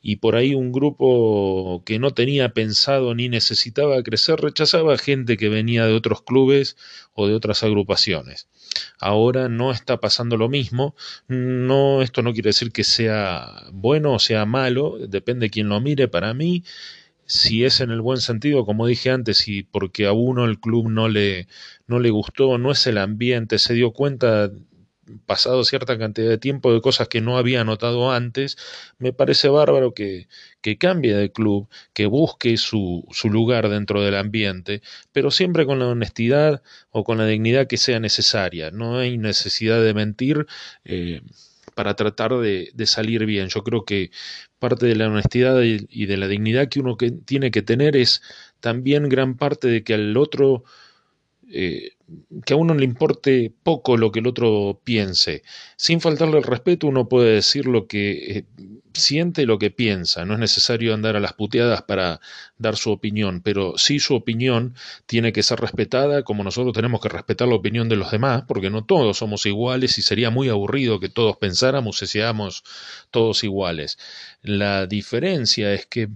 y 0.00 0.16
por 0.16 0.36
ahí 0.36 0.54
un 0.54 0.72
grupo 0.72 1.82
que 1.84 1.98
no 1.98 2.12
tenía 2.12 2.50
pensado 2.50 3.14
ni 3.14 3.28
necesitaba 3.28 4.02
crecer 4.02 4.40
rechazaba 4.40 4.96
gente 4.98 5.36
que 5.36 5.48
venía 5.48 5.86
de 5.86 5.94
otros 5.94 6.22
clubes 6.22 6.76
o 7.14 7.26
de 7.26 7.34
otras 7.34 7.62
agrupaciones. 7.62 8.48
Ahora 8.98 9.48
no 9.48 9.70
está 9.70 9.98
pasando 9.98 10.36
lo 10.36 10.48
mismo. 10.48 10.94
No, 11.28 12.02
esto 12.02 12.22
no 12.22 12.32
quiere 12.32 12.50
decir 12.50 12.72
que 12.72 12.84
sea 12.84 13.64
bueno 13.72 14.12
o 14.14 14.18
sea 14.18 14.44
malo, 14.46 14.98
depende 14.98 15.46
de 15.46 15.50
quien 15.50 15.68
lo 15.68 15.80
mire. 15.80 16.08
Para 16.08 16.34
mí, 16.34 16.64
si 17.26 17.64
es 17.64 17.80
en 17.80 17.90
el 17.90 18.00
buen 18.00 18.18
sentido, 18.20 18.64
como 18.64 18.86
dije 18.86 19.10
antes, 19.10 19.48
y 19.48 19.62
porque 19.62 20.06
a 20.06 20.12
uno 20.12 20.44
el 20.44 20.58
club 20.60 20.88
no 20.90 21.08
le, 21.08 21.46
no 21.86 21.98
le 22.00 22.10
gustó, 22.10 22.58
no 22.58 22.70
es 22.72 22.86
el 22.86 22.98
ambiente, 22.98 23.58
se 23.58 23.74
dio 23.74 23.92
cuenta 23.92 24.50
pasado 25.26 25.64
cierta 25.64 25.98
cantidad 25.98 26.28
de 26.28 26.38
tiempo 26.38 26.72
de 26.72 26.80
cosas 26.80 27.08
que 27.08 27.20
no 27.20 27.38
había 27.38 27.64
notado 27.64 28.12
antes, 28.12 28.56
me 28.98 29.12
parece 29.12 29.48
bárbaro 29.48 29.94
que, 29.94 30.28
que 30.60 30.78
cambie 30.78 31.14
de 31.14 31.32
club, 31.32 31.68
que 31.92 32.06
busque 32.06 32.56
su, 32.56 33.06
su, 33.10 33.30
lugar 33.30 33.68
dentro 33.68 34.02
del 34.02 34.16
ambiente, 34.16 34.82
pero 35.12 35.30
siempre 35.30 35.66
con 35.66 35.78
la 35.78 35.86
honestidad 35.86 36.62
o 36.90 37.04
con 37.04 37.18
la 37.18 37.26
dignidad 37.26 37.66
que 37.66 37.76
sea 37.76 38.00
necesaria. 38.00 38.70
No 38.70 38.98
hay 38.98 39.18
necesidad 39.18 39.82
de 39.82 39.94
mentir 39.94 40.46
eh, 40.84 41.22
para 41.78 41.94
tratar 41.94 42.36
de, 42.38 42.72
salir 42.86 43.24
bien. 43.24 43.48
Yo 43.50 43.62
creo 43.62 43.84
que 43.84 44.10
parte 44.58 44.86
de 44.86 44.96
la 44.96 45.06
honestidad 45.06 45.62
y, 45.62 46.06
de 46.06 46.16
la 46.16 46.26
dignidad 46.26 46.68
que 46.68 46.80
uno 46.80 46.96
que 46.96 47.12
tiene 47.12 47.52
que 47.52 47.62
tener 47.62 47.96
es 47.96 48.20
también 48.58 49.08
gran 49.08 49.36
parte 49.36 49.68
de 49.68 49.84
que 49.84 49.94
al 49.94 50.16
otro 50.16 50.64
eh, 51.50 51.92
que 52.44 52.54
a 52.54 52.56
uno 52.56 52.74
le 52.74 52.84
importe 52.84 53.52
poco 53.62 53.96
lo 53.96 54.12
que 54.12 54.20
el 54.20 54.26
otro 54.26 54.80
piense. 54.84 55.42
Sin 55.76 56.00
faltarle 56.00 56.38
el 56.38 56.44
respeto, 56.44 56.86
uno 56.86 57.08
puede 57.08 57.34
decir 57.34 57.66
lo 57.66 57.86
que 57.86 58.38
eh, 58.38 58.44
siente, 58.92 59.46
lo 59.46 59.58
que 59.58 59.70
piensa. 59.70 60.24
No 60.24 60.34
es 60.34 60.40
necesario 60.40 60.92
andar 60.92 61.16
a 61.16 61.20
las 61.20 61.32
puteadas 61.32 61.82
para 61.82 62.20
dar 62.58 62.76
su 62.76 62.90
opinión, 62.90 63.40
pero 63.42 63.74
sí 63.78 63.98
su 63.98 64.14
opinión 64.14 64.74
tiene 65.06 65.32
que 65.32 65.42
ser 65.42 65.60
respetada, 65.60 66.22
como 66.22 66.44
nosotros 66.44 66.74
tenemos 66.74 67.00
que 67.00 67.08
respetar 67.08 67.48
la 67.48 67.54
opinión 67.54 67.88
de 67.88 67.96
los 67.96 68.10
demás, 68.10 68.44
porque 68.46 68.70
no 68.70 68.84
todos 68.84 69.18
somos 69.18 69.46
iguales 69.46 69.98
y 69.98 70.02
sería 70.02 70.30
muy 70.30 70.48
aburrido 70.48 71.00
que 71.00 71.08
todos 71.08 71.36
pensáramos 71.36 72.02
y 72.02 72.06
seamos 72.06 72.64
todos 73.10 73.44
iguales. 73.44 73.98
La 74.42 74.86
diferencia 74.86 75.72
es 75.72 75.86
que 75.86 76.08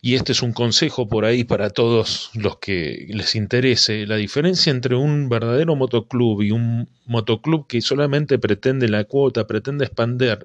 y 0.00 0.14
este 0.14 0.32
es 0.32 0.42
un 0.42 0.52
consejo 0.52 1.08
por 1.08 1.24
ahí 1.24 1.44
para 1.44 1.70
todos 1.70 2.30
los 2.34 2.58
que 2.58 3.06
les 3.10 3.34
interese, 3.34 4.06
la 4.06 4.16
diferencia 4.16 4.70
entre 4.70 4.94
un 4.94 5.28
verdadero 5.28 5.74
motoclub 5.74 6.42
y 6.42 6.52
un 6.52 6.88
motoclub 7.06 7.66
que 7.66 7.80
solamente 7.80 8.38
pretende 8.38 8.88
la 8.88 9.04
cuota, 9.04 9.46
pretende 9.46 9.90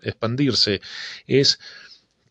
expandirse, 0.02 0.82
es 1.28 1.60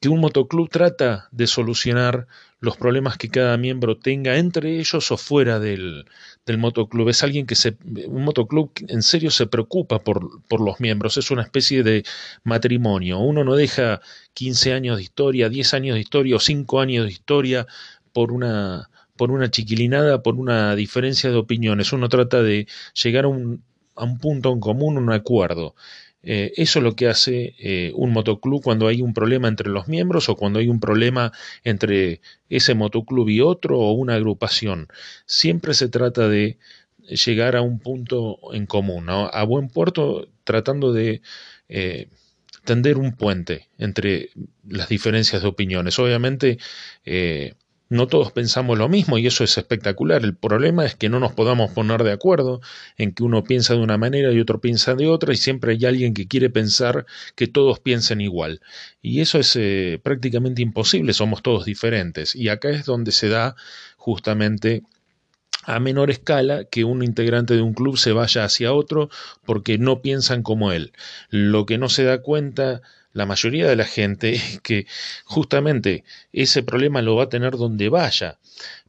que 0.00 0.08
un 0.08 0.20
motoclub 0.20 0.68
trata 0.68 1.28
de 1.30 1.46
solucionar 1.46 2.26
los 2.62 2.77
problemas 2.77 3.18
que 3.18 3.29
cada 3.29 3.57
miembro 3.57 3.98
tenga 3.98 4.38
entre 4.38 4.79
ellos 4.79 5.11
o 5.11 5.16
fuera 5.16 5.59
del, 5.59 6.07
del 6.46 6.59
motoclub. 6.59 7.09
Es 7.09 7.25
alguien 7.25 7.44
que 7.44 7.57
se, 7.57 7.77
un 8.07 8.22
motoclub 8.25 8.70
en 8.87 9.03
serio 9.03 9.33
se 9.33 9.48
preocupa 9.48 9.98
por, 9.98 10.46
por, 10.46 10.61
los 10.61 10.79
miembros, 10.79 11.16
es 11.16 11.33
una 11.33 11.42
especie 11.42 11.83
de 11.83 12.05
matrimonio. 12.44 13.18
Uno 13.18 13.42
no 13.42 13.57
deja 13.57 14.01
15 14.35 14.75
años 14.75 14.96
de 14.96 15.03
historia, 15.03 15.48
10 15.48 15.75
años 15.75 15.94
de 15.96 16.01
historia 16.03 16.37
o 16.37 16.38
5 16.38 16.81
años 16.81 17.05
de 17.05 17.11
historia 17.11 17.66
por 18.12 18.31
una, 18.31 18.90
por 19.16 19.33
una 19.33 19.51
chiquilinada, 19.51 20.22
por 20.22 20.37
una 20.37 20.77
diferencia 20.77 21.31
de 21.31 21.38
opiniones. 21.38 21.92
Uno 21.92 22.09
trata 22.09 22.44
de 22.44 22.68
llegar 22.94 23.25
a 23.25 23.29
un, 23.29 23.64
a 23.96 24.05
un 24.05 24.18
punto 24.18 24.53
en 24.53 24.61
común, 24.61 24.98
un 24.98 25.12
acuerdo. 25.12 25.75
Eh, 26.22 26.52
eso 26.56 26.78
es 26.78 26.82
lo 26.85 26.94
que 26.94 27.08
hace 27.08 27.54
eh, 27.58 27.92
un 27.94 28.12
motoclub 28.12 28.62
cuando 28.62 28.87
hay 28.87 29.02
un 29.02 29.12
problema 29.12 29.48
entre 29.48 29.70
los 29.70 29.88
miembros 29.88 30.28
o 30.28 30.37
cuando 30.37 30.61
hay 30.61 30.68
un 30.68 30.78
problema 30.78 31.32
entre 31.64 32.20
ese 32.48 32.74
motoclub 32.74 33.28
y 33.28 33.40
otro 33.40 33.78
o 33.78 33.92
una 33.92 34.14
agrupación. 34.14 34.88
Siempre 35.26 35.74
se 35.74 35.88
trata 35.88 36.28
de 36.28 36.58
llegar 37.08 37.56
a 37.56 37.62
un 37.62 37.80
punto 37.80 38.38
en 38.52 38.66
común, 38.66 39.06
a 39.08 39.42
buen 39.44 39.68
puerto 39.68 40.28
tratando 40.44 40.92
de 40.92 41.22
eh, 41.68 42.08
tender 42.64 42.98
un 42.98 43.16
puente 43.16 43.68
entre 43.78 44.30
las 44.68 44.88
diferencias 44.88 45.42
de 45.42 45.48
opiniones. 45.48 45.98
Obviamente 45.98 46.58
no 47.92 48.07
todos 48.07 48.33
pensamos 48.33 48.78
lo 48.78 48.88
mismo 48.88 49.18
y 49.18 49.26
eso 49.26 49.44
es 49.44 49.59
espectacular. 49.59 50.24
El 50.24 50.35
problema 50.35 50.87
es 50.87 50.94
que 50.94 51.11
no 51.11 51.20
nos 51.20 51.33
podamos 51.33 51.72
poner 51.72 52.02
de 52.05 52.12
acuerdo 52.12 52.62
en 52.96 53.12
que 53.12 53.22
uno 53.22 53.44
piensa 53.44 53.74
de 53.74 53.81
una 53.81 53.98
manera 53.98 54.33
y 54.33 54.40
otro 54.40 54.62
piensa 54.62 54.94
de 54.94 55.09
otra 55.09 55.35
y 55.35 55.37
siempre 55.37 55.72
hay 55.72 55.85
alguien 55.85 56.14
que 56.14 56.26
quiere 56.26 56.48
pensar 56.48 57.05
que 57.37 57.48
todos 57.48 57.81
piensen 57.81 58.22
igual. 58.22 58.62
Y 59.02 59.20
eso 59.20 59.38
es 59.38 59.57
eh, 59.57 60.00
prácticamente 60.02 60.62
imposible, 60.62 61.12
somos 61.12 61.42
todos 61.42 61.66
diferentes. 61.66 62.34
Y 62.34 62.49
acá 62.49 62.70
es 62.70 62.86
donde 62.86 63.12
se 63.12 63.28
da 63.28 63.57
justamente 63.99 64.82
a 65.64 65.78
menor 65.78 66.11
escala 66.11 66.64
que 66.64 66.84
un 66.84 67.03
integrante 67.03 67.55
de 67.55 67.62
un 67.62 67.74
club 67.74 67.99
se 67.99 68.12
vaya 68.12 68.45
hacia 68.45 68.72
otro 68.72 69.11
porque 69.45 69.76
no 69.76 70.01
piensan 70.01 70.43
como 70.43 70.72
él. 70.72 70.93
Lo 71.28 71.66
que 71.66 71.76
no 71.76 71.90
se 71.90 72.05
da 72.05 72.22
cuenta 72.22 72.80
la 73.12 73.26
mayoría 73.26 73.68
de 73.68 73.76
la 73.76 73.84
gente 73.84 74.40
que 74.62 74.86
justamente 75.24 76.04
ese 76.32 76.62
problema 76.62 77.02
lo 77.02 77.16
va 77.16 77.24
a 77.24 77.28
tener 77.28 77.56
donde 77.56 77.88
vaya. 77.88 78.38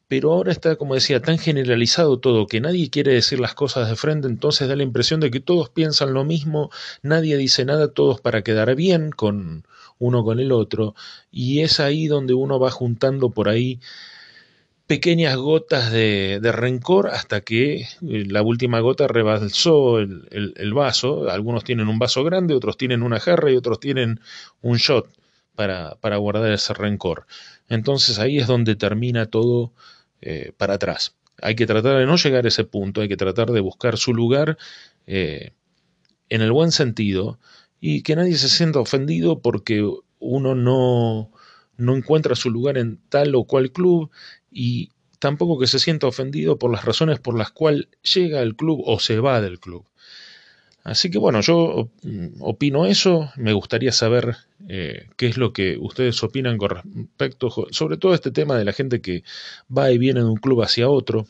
Pero 0.07 0.33
ahora 0.33 0.51
está, 0.51 0.75
como 0.75 0.93
decía, 0.93 1.21
tan 1.21 1.39
generalizado 1.39 2.19
todo 2.19 2.45
que 2.45 2.61
nadie 2.61 2.89
quiere 2.89 3.13
decir 3.13 3.39
las 3.39 3.55
cosas 3.55 3.89
de 3.89 3.95
frente, 3.95 4.27
entonces 4.27 4.67
da 4.67 4.75
la 4.75 4.83
impresión 4.83 5.19
de 5.19 5.31
que 5.31 5.39
todos 5.39 5.69
piensan 5.69 6.13
lo 6.13 6.23
mismo, 6.23 6.69
nadie 7.01 7.35
dice 7.37 7.65
nada, 7.65 7.87
todos 7.87 8.21
para 8.21 8.43
quedar 8.43 8.75
bien 8.75 9.09
con 9.09 9.65
uno 9.97 10.23
con 10.23 10.39
el 10.39 10.51
otro, 10.51 10.93
y 11.31 11.61
es 11.61 11.79
ahí 11.79 12.07
donde 12.07 12.33
uno 12.33 12.59
va 12.59 12.69
juntando 12.69 13.31
por 13.31 13.49
ahí 13.49 13.79
pequeñas 14.87 15.35
gotas 15.37 15.91
de, 15.91 16.39
rencor 16.51 17.07
hasta 17.07 17.41
que 17.41 17.81
eh, 17.81 17.87
la 18.01 18.41
última 18.41 18.79
gota 18.79 19.07
rebalsó 19.07 19.99
el, 19.99 20.73
vaso. 20.73 21.29
Algunos 21.29 21.63
tienen 21.63 21.87
un 21.87 21.99
vaso 21.99 22.23
grande, 22.23 22.53
otros 22.53 22.77
tienen 22.77 23.03
una 23.03 23.19
jarra 23.19 23.51
y 23.51 23.55
otros 23.55 23.79
tienen 23.79 24.19
un 24.61 24.77
shot 24.77 25.07
para, 25.55 26.17
guardar 26.17 26.51
ese 26.51 26.73
rencor. 26.73 27.25
Entonces 27.69 28.19
ahí 28.19 28.37
es 28.39 28.47
donde 28.47 28.75
termina 28.75 29.25
todo 29.27 29.71
eh, 30.21 30.51
para 30.57 30.75
atrás. 30.75 31.15
Hay 31.41 31.55
que 31.55 31.65
tratar 31.65 31.97
de 31.97 32.05
no 32.05 32.17
llegar 32.17 32.45
a 32.45 32.47
ese 32.47 32.63
punto, 32.63 33.01
hay 33.01 33.07
que 33.07 33.17
tratar 33.17 33.51
de 33.51 33.59
buscar 33.59 33.97
su 33.97 34.13
lugar 34.13 34.57
eh, 35.07 35.51
en 36.29 36.41
el 36.41 36.51
buen 36.51 36.71
sentido 36.71 37.39
y 37.79 38.03
que 38.03 38.15
nadie 38.15 38.35
se 38.35 38.49
sienta 38.49 38.79
ofendido 38.79 39.39
porque 39.39 39.85
uno 40.19 40.55
no, 40.55 41.31
no 41.83 41.95
encuentra 41.95 42.35
su 42.35 42.49
lugar 42.49 42.77
en 42.77 42.99
tal 43.09 43.35
o 43.35 43.43
cual 43.43 43.71
club 43.71 44.09
y 44.51 44.89
tampoco 45.19 45.59
que 45.59 45.67
se 45.67 45.79
sienta 45.79 46.07
ofendido 46.07 46.57
por 46.57 46.71
las 46.71 46.85
razones 46.85 47.19
por 47.19 47.37
las 47.37 47.51
cuales 47.51 47.87
llega 48.13 48.41
al 48.41 48.55
club 48.55 48.81
o 48.85 48.99
se 48.99 49.19
va 49.19 49.41
del 49.41 49.59
club. 49.59 49.85
Así 50.83 51.09
que 51.09 51.17
bueno, 51.17 51.39
yo 51.39 51.89
opino 52.41 52.85
eso, 52.85 53.31
me 53.37 53.53
gustaría 53.53 53.93
saber 53.93 54.35
eh, 54.67 55.07
qué 55.15 55.27
es 55.27 55.37
lo 55.37 55.53
que 55.53 55.77
ustedes 55.79 56.21
opinan 56.23 56.57
con 56.57 56.71
respecto, 56.71 57.49
sobre 57.71 57.95
todo 57.95 58.13
este 58.13 58.31
tema 58.31 58.57
de 58.57 58.65
la 58.65 58.73
gente 58.73 58.99
que 58.99 59.23
va 59.75 59.91
y 59.91 59.97
viene 59.97 60.19
de 60.19 60.25
un 60.25 60.35
club 60.35 60.61
hacia 60.61 60.89
otro, 60.89 61.25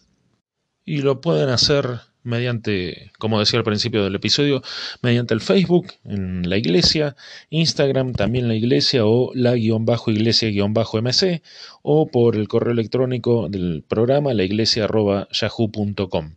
y 0.86 1.04
lo 1.04 1.22
pueden 1.22 1.50
hacer 1.50 2.00
mediante, 2.24 3.12
como 3.20 3.40
decía 3.40 3.60
al 3.60 3.66
principio 3.66 4.04
del 4.04 4.16
episodio, 4.16 4.62
mediante 5.02 5.34
el 5.34 5.42
Facebook 5.42 5.88
en 6.06 6.50
la 6.50 6.58
iglesia, 6.58 7.16
Instagram 7.50 8.14
también 8.14 8.48
la 8.48 8.56
iglesia 8.56 9.06
o 9.06 9.32
la 9.34 9.56
guion 9.56 9.86
bajo 9.86 10.12
iglesia 10.12 10.50
guion 10.50 10.74
bajo 10.74 11.02
mc 11.02 11.42
o 11.82 12.08
por 12.08 12.36
el 12.36 12.48
correo 12.48 12.74
electrónico 12.74 13.50
del 13.50 13.84
programa 13.88 14.34
la 14.34 14.44
iglesia 14.44 14.88
yahoo.com. 15.32 16.36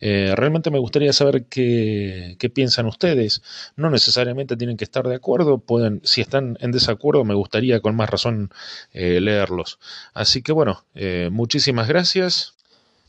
Eh, 0.00 0.32
realmente 0.34 0.70
me 0.70 0.78
gustaría 0.78 1.12
saber 1.12 1.44
qué, 1.44 2.36
piensan 2.54 2.86
ustedes. 2.86 3.42
No 3.76 3.90
necesariamente 3.90 4.56
tienen 4.56 4.76
que 4.76 4.84
estar 4.84 5.06
de 5.06 5.14
acuerdo, 5.14 5.58
pueden, 5.58 6.00
si 6.04 6.20
están 6.20 6.56
en 6.60 6.72
desacuerdo, 6.72 7.24
me 7.24 7.34
gustaría 7.34 7.80
con 7.80 7.94
más 7.96 8.10
razón 8.10 8.50
eh, 8.92 9.20
leerlos. 9.20 9.78
Así 10.14 10.42
que 10.42 10.52
bueno, 10.52 10.84
eh, 10.94 11.28
muchísimas 11.30 11.88
gracias. 11.88 12.54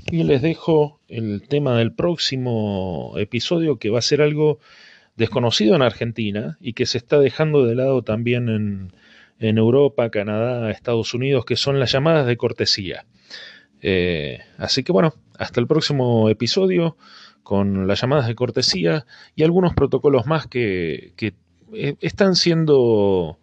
Y 0.10 0.24
les 0.24 0.42
dejo 0.42 1.00
el 1.08 1.48
tema 1.48 1.78
del 1.78 1.94
próximo 1.94 3.14
episodio 3.18 3.78
que 3.78 3.90
va 3.90 4.00
a 4.00 4.04
ser 4.04 4.22
algo 4.22 4.60
desconocido 5.16 5.76
en 5.76 5.82
Argentina 5.82 6.58
y 6.60 6.74
que 6.74 6.86
se 6.86 6.98
está 6.98 7.20
dejando 7.20 7.66
de 7.66 7.76
lado 7.76 8.02
también 8.02 8.50
en, 8.50 8.92
Europa, 9.40 10.10
Canadá, 10.12 10.70
Estados 10.70 11.14
Unidos, 11.14 11.46
que 11.46 11.56
son 11.56 11.80
las 11.80 11.92
llamadas 11.92 12.28
de 12.28 12.38
cortesía. 12.38 13.06
Eh, 13.82 14.40
así 14.58 14.84
que 14.84 14.92
bueno, 14.92 15.16
hasta 15.38 15.60
el 15.60 15.66
próximo 15.66 16.30
episodio 16.30 16.96
con 17.42 17.88
las 17.88 18.02
llamadas 18.02 18.28
de 18.28 18.36
cortesía 18.36 19.06
y 19.36 19.44
algunos 19.44 19.74
protocolos 19.74 20.28
más 20.28 20.46
que, 20.46 21.14
eh, 21.74 21.96
están 22.02 22.36
siendo 22.36 23.40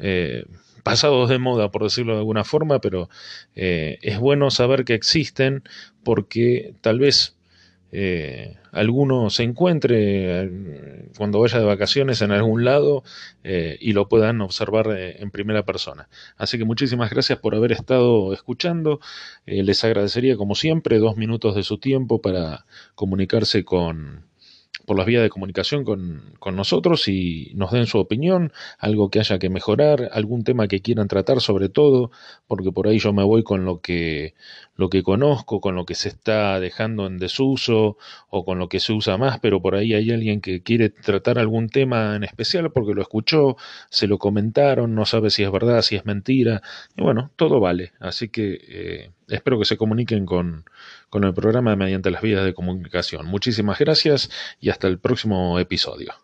eh, 0.00 0.44
pasados 0.88 1.28
de 1.28 1.38
moda, 1.38 1.70
por 1.70 1.82
decirlo 1.82 2.14
de 2.14 2.20
alguna 2.20 2.44
forma, 2.44 2.80
pero 2.80 3.10
eh, 3.54 3.98
es 4.00 4.18
bueno 4.18 4.50
saber 4.50 4.86
que 4.86 4.94
existen 4.94 5.62
porque 6.02 6.72
tal 6.80 6.98
vez 6.98 7.36
eh, 7.92 8.56
alguno 8.72 9.28
se 9.28 9.42
encuentre 9.42 10.44
eh, 10.44 11.08
cuando 11.18 11.40
vaya 11.40 11.58
de 11.58 11.66
vacaciones 11.66 12.22
en 12.22 12.32
algún 12.32 12.64
lado 12.64 13.02
y 13.44 13.92
lo 13.92 14.08
puedan 14.08 14.40
observar 14.40 14.86
en 14.98 15.30
primera 15.30 15.64
persona. 15.64 16.08
Así 16.38 16.56
que 16.56 16.64
muchísimas 16.64 17.10
gracias 17.10 17.38
por 17.38 17.54
haber 17.54 17.72
estado 17.72 18.32
escuchando. 18.32 19.00
les 19.44 19.84
agradecería, 19.84 20.38
como 20.38 20.54
siempre, 20.54 20.98
dos 20.98 21.16
minutos 21.18 21.54
de 21.54 21.64
su 21.64 21.76
tiempo 21.78 22.22
para 22.22 22.64
comunicarse 22.94 23.62
con 23.64 24.27
por 24.88 24.96
las 24.96 25.06
vías 25.06 25.22
de 25.22 25.28
comunicación 25.28 25.84
con, 25.84 26.32
con, 26.40 26.56
nosotros 26.56 27.06
y 27.08 27.52
nos 27.54 27.70
den 27.70 27.86
su 27.86 27.98
opinión, 27.98 28.52
algo 28.78 29.10
que 29.10 29.20
haya 29.20 29.38
que 29.38 29.50
mejorar, 29.50 30.08
algún 30.12 30.44
tema 30.44 30.66
que 30.66 30.80
quieran 30.80 31.08
tratar 31.08 31.42
sobre 31.42 31.68
todo, 31.68 32.10
porque 32.46 32.72
por 32.72 32.88
ahí 32.88 32.98
yo 32.98 33.12
me 33.12 33.22
voy 33.22 33.44
con 33.44 33.66
lo 33.66 33.80
que, 33.82 34.34
lo 34.76 34.88
que 34.88 35.02
conozco, 35.02 35.60
con 35.60 35.74
lo 35.74 35.84
que 35.84 35.94
se 35.94 36.08
está 36.08 36.58
dejando 36.58 37.06
en 37.06 37.18
desuso 37.18 37.98
o 38.30 38.44
con 38.46 38.58
lo 38.58 38.70
que 38.70 38.80
se 38.80 38.94
usa 38.94 39.18
más, 39.18 39.38
pero 39.40 39.60
por 39.60 39.74
ahí 39.74 39.92
hay 39.92 40.10
alguien 40.10 40.40
que 40.40 40.62
quiere 40.62 40.88
tratar 40.88 41.38
algún 41.38 41.68
tema 41.68 42.16
en 42.16 42.24
especial 42.24 42.72
porque 42.72 42.94
lo 42.94 43.02
escuchó, 43.02 43.56
se 43.90 44.06
lo 44.06 44.18
comentaron, 44.18 44.94
no 44.94 45.04
sabe 45.04 45.28
si 45.28 45.42
es 45.42 45.52
verdad, 45.52 45.82
si 45.82 45.96
es 45.96 46.06
mentira, 46.06 46.62
y 46.96 47.02
bueno, 47.02 47.30
todo 47.36 47.60
vale, 47.60 47.92
así 48.00 48.30
que 48.30 48.58
eh, 48.68 49.10
espero 49.28 49.58
que 49.58 49.64
se 49.64 49.76
comuniquen 49.76 50.26
con 50.26 50.64
con 51.10 51.24
el 51.24 51.34
programa 51.34 51.74
mediante 51.76 52.10
las 52.10 52.22
vías 52.22 52.44
de 52.44 52.54
comunicación. 52.54 53.26
Muchísimas 53.26 53.78
gracias 53.78 54.30
y 54.60 54.70
hasta 54.70 54.88
el 54.88 54.98
próximo 54.98 55.58
episodio. 55.58 56.14